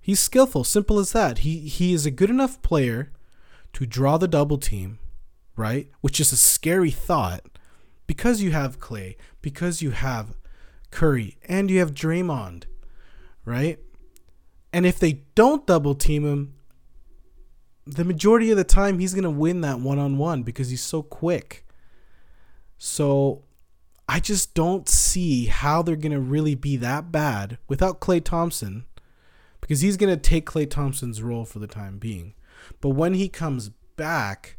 [0.00, 1.38] He's skillful, simple as that.
[1.38, 3.12] He he is a good enough player
[3.74, 4.98] to draw the double team,
[5.56, 5.90] right?
[6.00, 7.42] Which is a scary thought
[8.06, 10.34] because you have Klay, because you have
[10.90, 12.64] Curry, and you have Draymond,
[13.44, 13.78] right?
[14.72, 16.54] And if they don't double team him,
[17.88, 20.82] the majority of the time he's going to win that one on one because he's
[20.82, 21.66] so quick.
[22.76, 23.42] So
[24.08, 28.84] I just don't see how they're going to really be that bad without Klay Thompson
[29.60, 32.34] because he's going to take Klay Thompson's role for the time being.
[32.80, 34.56] But when he comes back,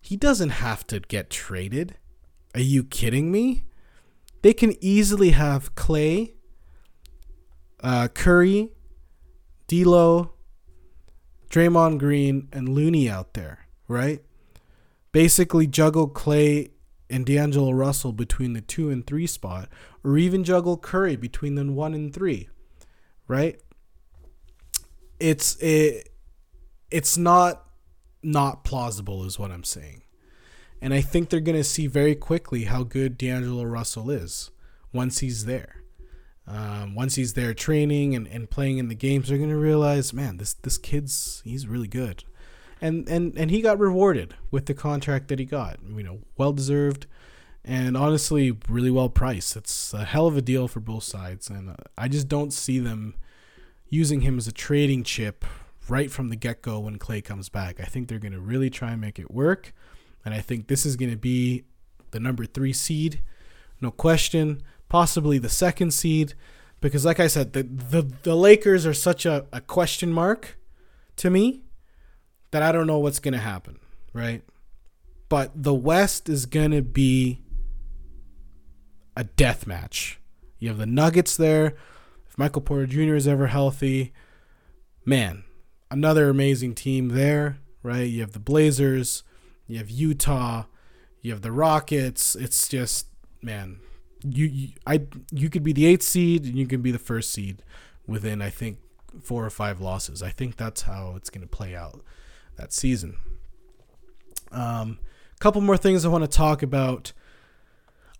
[0.00, 1.96] he doesn't have to get traded.
[2.54, 3.64] Are you kidding me?
[4.42, 6.34] They can easily have Klay,
[7.82, 8.70] uh, Curry,
[9.66, 10.35] D'Lo,
[11.50, 14.22] Draymond Green, and Looney out there, right?
[15.12, 16.70] Basically, juggle Klay
[17.08, 19.68] and D'Angelo Russell between the two and three spot,
[20.04, 22.48] or even juggle Curry between the one and three,
[23.28, 23.60] right?
[25.18, 26.10] It's it,
[26.90, 27.64] it's not
[28.22, 30.02] not plausible, is what I'm saying,
[30.82, 34.50] and I think they're gonna see very quickly how good D'Angelo Russell is
[34.92, 35.82] once he's there.
[36.48, 40.36] Um, once he's there training and, and playing in the games, they're gonna realize, man,
[40.36, 42.24] this this kid's he's really good
[42.80, 45.78] and and and he got rewarded with the contract that he got.
[45.86, 47.06] You know, well deserved,
[47.64, 49.56] and honestly, really well priced.
[49.56, 52.78] It's a hell of a deal for both sides, and uh, I just don't see
[52.78, 53.14] them
[53.88, 55.44] using him as a trading chip
[55.88, 57.80] right from the get go when Klay comes back.
[57.80, 59.72] I think they're to really try and make it work,
[60.24, 61.64] and I think this is to be
[62.10, 63.22] the number three seed,
[63.80, 64.62] no question.
[64.88, 66.34] Possibly the second seed,
[66.80, 70.58] because like I said, the the, the Lakers are such a, a question mark
[71.16, 71.62] to me
[72.50, 73.78] that I don't know what's going to happen,
[74.12, 74.42] right?
[75.28, 77.40] But the West is going to be
[79.16, 80.20] a death match.
[80.58, 81.74] You have the Nuggets there.
[82.28, 83.14] If Michael Porter Jr.
[83.14, 84.12] is ever healthy,
[85.04, 85.44] man,
[85.90, 88.08] another amazing team there, right?
[88.08, 89.22] You have the Blazers,
[89.66, 90.64] you have Utah,
[91.20, 92.36] you have the Rockets.
[92.36, 93.06] It's just,
[93.42, 93.80] man,
[94.34, 95.02] you, you I
[95.32, 97.62] you could be the eighth seed and you can be the first seed
[98.06, 98.78] within I think
[99.22, 100.22] four or five losses.
[100.22, 102.00] I think that's how it's going to play out
[102.56, 103.16] that season.
[104.52, 104.98] A um,
[105.40, 107.12] couple more things I want to talk about.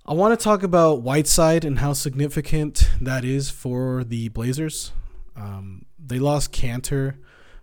[0.06, 4.92] I want to talk about Whiteside and how significant that is for the Blazers.
[5.34, 7.16] Um, they lost Kanter,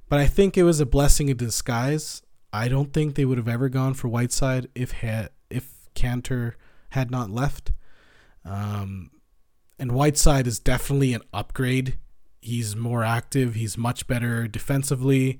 [0.10, 2.22] but I think it was a blessing in disguise.
[2.52, 6.54] I don't think they would have ever gone for Whiteside if had, if Kanter
[6.90, 7.72] had not left.
[8.46, 9.12] Um,
[9.80, 11.98] and Whiteside is definitely an upgrade.
[12.42, 13.56] He's more active.
[13.56, 15.40] He's much better defensively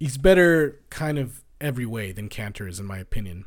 [0.00, 3.44] he's better kind of every way than Kanter is, in my opinion.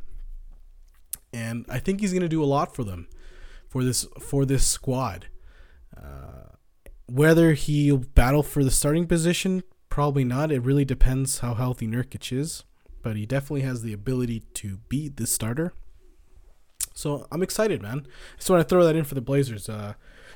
[1.34, 3.08] And I think he's going to do a lot for them,
[3.68, 5.28] for this for this squad.
[5.98, 6.56] Uh,
[7.08, 10.52] whether he'll battle for the starting position, probably not.
[10.52, 12.64] It really depends how healthy Nurkic is,
[13.02, 15.74] but he definitely has the ability to beat the starter.
[16.94, 18.08] So I'm excited, man.
[18.38, 19.68] Just want to throw that in for the Blazers.
[19.68, 19.94] Uh,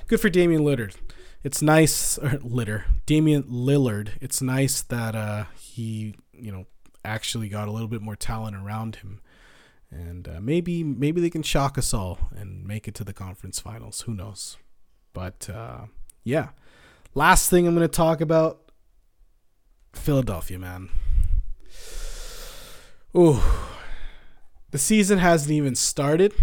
[0.07, 0.95] good for Damian Lillard.
[1.43, 4.11] It's nice, or Litter, Damian Lillard.
[4.21, 6.65] It's nice that uh, he, you know,
[7.05, 9.21] actually got a little bit more talent around him,
[9.89, 13.59] and uh, maybe maybe they can shock us all and make it to the conference
[13.59, 14.01] finals.
[14.01, 14.57] Who knows?
[15.13, 15.85] But uh,
[16.23, 16.49] yeah,
[17.13, 18.71] last thing I'm going to talk about
[19.93, 20.89] Philadelphia, man.
[23.15, 23.41] Ooh,
[24.71, 26.33] the season hasn't even started,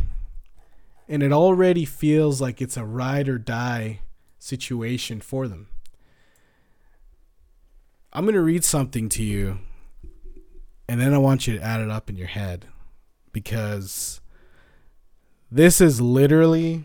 [1.09, 4.01] and it already feels like it's a ride or die
[4.39, 5.69] situation for them.
[8.13, 9.59] I'm going to read something to you,
[10.89, 12.67] and then I want you to add it up in your head
[13.33, 14.21] because
[15.51, 16.85] this is literally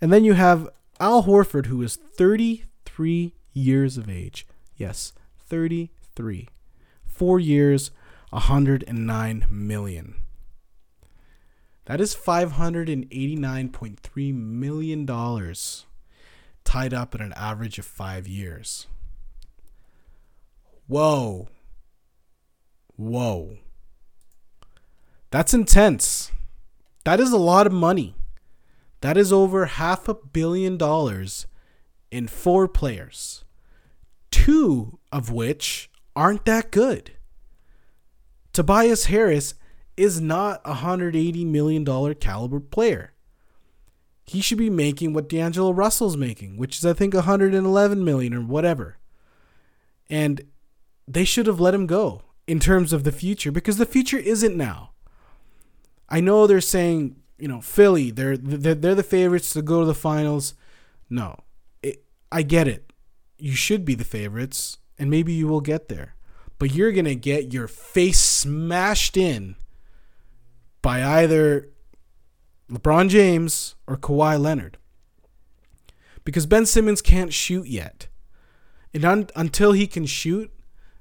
[0.00, 4.46] And then you have Al Horford, who is 33 years of age.
[4.76, 5.12] Yes,
[5.46, 6.48] 33.
[7.06, 7.92] Four years,
[8.32, 10.14] 109 million.
[11.84, 15.06] That is $589.3 million
[16.64, 18.86] tied up at an average of five years.
[20.86, 21.48] Whoa.
[22.96, 23.58] Whoa.
[25.30, 26.32] That's intense.
[27.04, 28.14] That is a lot of money.
[29.02, 31.46] That is over half a billion dollars
[32.10, 33.44] in four players,
[34.30, 37.12] two of which aren't that good.
[38.52, 39.54] Tobias Harris
[39.96, 43.12] is not a $180 million caliber player.
[44.24, 48.40] He should be making what D'Angelo Russell's making, which is I think 111 million or
[48.40, 48.98] whatever.
[50.08, 50.42] And
[51.08, 54.56] they should have let him go in terms of the future because the future isn't
[54.56, 54.90] now.
[56.08, 59.86] I know they're saying, you know, Philly, they're they're, they're the favorites to go to
[59.86, 60.54] the finals.
[61.10, 61.36] No.
[61.82, 62.92] It, I get it.
[63.38, 66.14] You should be the favorites and maybe you will get there.
[66.62, 69.56] But you're going to get your face smashed in
[70.80, 71.70] by either
[72.70, 74.78] LeBron James or Kawhi Leonard.
[76.24, 78.06] Because Ben Simmons can't shoot yet.
[78.94, 80.52] And un- until he can shoot,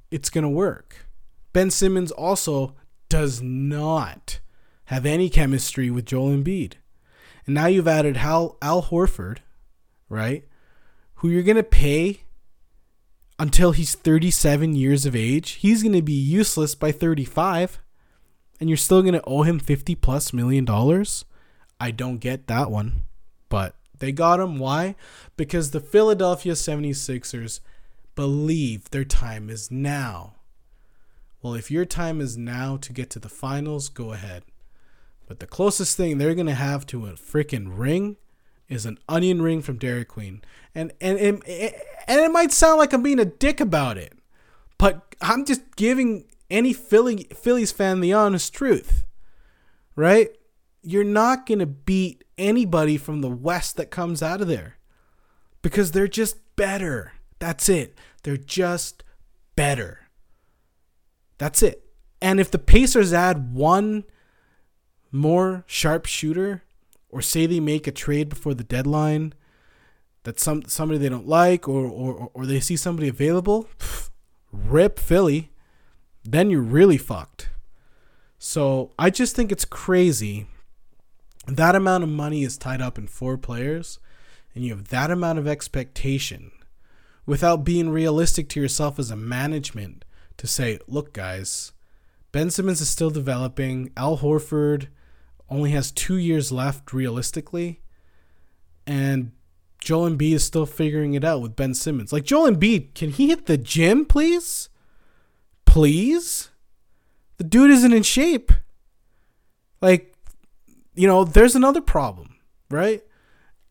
[0.09, 1.05] it's going to work.
[1.53, 2.73] Ben Simmons also
[3.07, 4.39] does not
[4.85, 6.73] have any chemistry with Joel Embiid.
[7.45, 9.37] And now you've added Hal, Al Horford,
[10.09, 10.43] right?
[11.17, 12.21] Who you're going to pay
[13.41, 15.53] until he's 37 years of age.
[15.53, 17.79] He's going to be useless by 35
[18.59, 21.25] and you're still going to owe him 50 plus million dollars?
[21.79, 23.01] I don't get that one.
[23.49, 24.59] But they got him.
[24.59, 24.93] Why?
[25.37, 27.61] Because the Philadelphia 76ers
[28.13, 30.35] believe their time is now.
[31.41, 34.43] Well, if your time is now to get to the finals, go ahead.
[35.27, 38.17] But the closest thing they're going to have to a freaking ring
[38.69, 40.43] is an onion ring from Dairy Queen.
[40.75, 41.73] And and and, and
[42.19, 44.13] it might sound like I'm being a dick about it,
[44.77, 49.05] but I'm just giving any Philly Phillies fan the honest truth,
[49.95, 50.29] right?
[50.81, 54.77] You're not going to beat anybody from the West that comes out of there
[55.61, 57.13] because they're just better.
[57.39, 57.97] That's it.
[58.23, 59.03] They're just
[59.55, 60.07] better.
[61.37, 61.85] That's it.
[62.21, 64.03] And if the Pacers add one
[65.11, 66.63] more sharpshooter,
[67.09, 69.33] or say they make a trade before the deadline
[70.23, 74.09] that some somebody they don't like, or or, or they see somebody available, pff,
[74.51, 75.51] rip Philly
[76.23, 77.49] then you're really fucked.
[78.37, 80.47] So I just think it's crazy.
[81.47, 83.99] That amount of money is tied up in four players,
[84.53, 86.51] and you have that amount of expectation
[87.25, 90.05] without being realistic to yourself as a management
[90.37, 91.71] to say, look, guys,
[92.31, 93.91] Ben Simmons is still developing.
[93.95, 94.87] Al Horford
[95.49, 97.81] only has two years left realistically.
[98.87, 99.31] And
[99.81, 102.13] Joel Embiid is still figuring it out with Ben Simmons.
[102.13, 104.69] Like Joel Embiid, can he hit the gym, please?
[105.65, 106.49] please?
[107.37, 108.51] The dude isn't in shape.
[109.81, 110.13] Like,
[110.93, 112.35] you know, there's another problem,
[112.69, 113.01] right?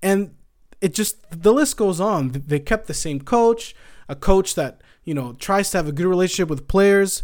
[0.03, 0.35] And
[0.81, 2.33] it just, the list goes on.
[2.47, 3.75] They kept the same coach,
[4.09, 7.23] a coach that, you know, tries to have a good relationship with players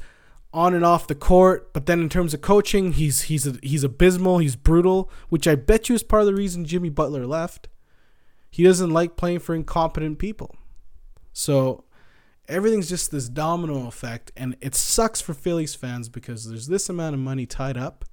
[0.53, 3.85] on and off the court, but then in terms of coaching, he's he's a, he's
[3.85, 7.69] abysmal, he's brutal, which I bet you is part of the reason Jimmy Butler left.
[8.57, 10.57] He doesn't like playing for incompetent people.
[11.35, 11.85] So
[12.49, 17.13] everything's just this domino effect and it sucks for Phillies fans because there's this amount
[17.13, 18.07] of money tied up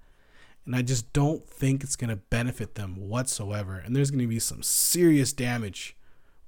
[0.66, 3.78] And I just don't think it's going to benefit them whatsoever.
[3.78, 5.96] And there's going to be some serious damage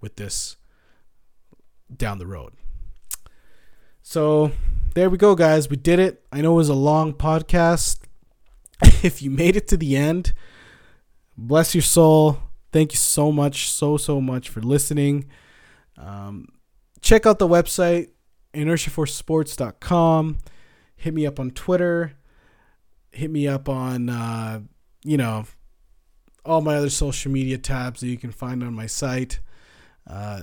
[0.01, 0.57] with this
[1.95, 2.51] down the road.
[4.01, 4.51] So
[4.93, 5.69] there we go, guys.
[5.69, 6.21] We did it.
[6.33, 7.99] I know it was a long podcast.
[8.81, 10.33] if you made it to the end,
[11.37, 12.39] bless your soul.
[12.75, 15.29] Thank you so much, so, so much for listening.
[15.97, 16.49] Um,
[16.99, 18.09] check out the website,
[18.53, 20.39] inertiaforcesports.com.
[20.97, 22.17] Hit me up on Twitter.
[23.11, 24.59] Hit me up on, uh,
[25.05, 25.45] you know,
[26.43, 29.39] all my other social media tabs that you can find on my site.
[30.05, 30.41] Uh,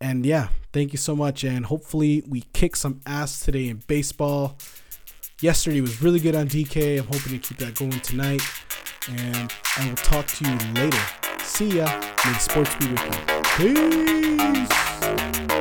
[0.00, 1.44] and yeah, thank you so much.
[1.44, 4.58] And hopefully, we kick some ass today in baseball.
[5.40, 6.98] Yesterday was really good on DK.
[6.98, 8.42] I'm hoping to keep that going tonight.
[9.08, 11.37] And I will talk to you later.
[11.48, 11.86] See ya.
[12.38, 13.00] Sports with.
[13.56, 15.57] Peace.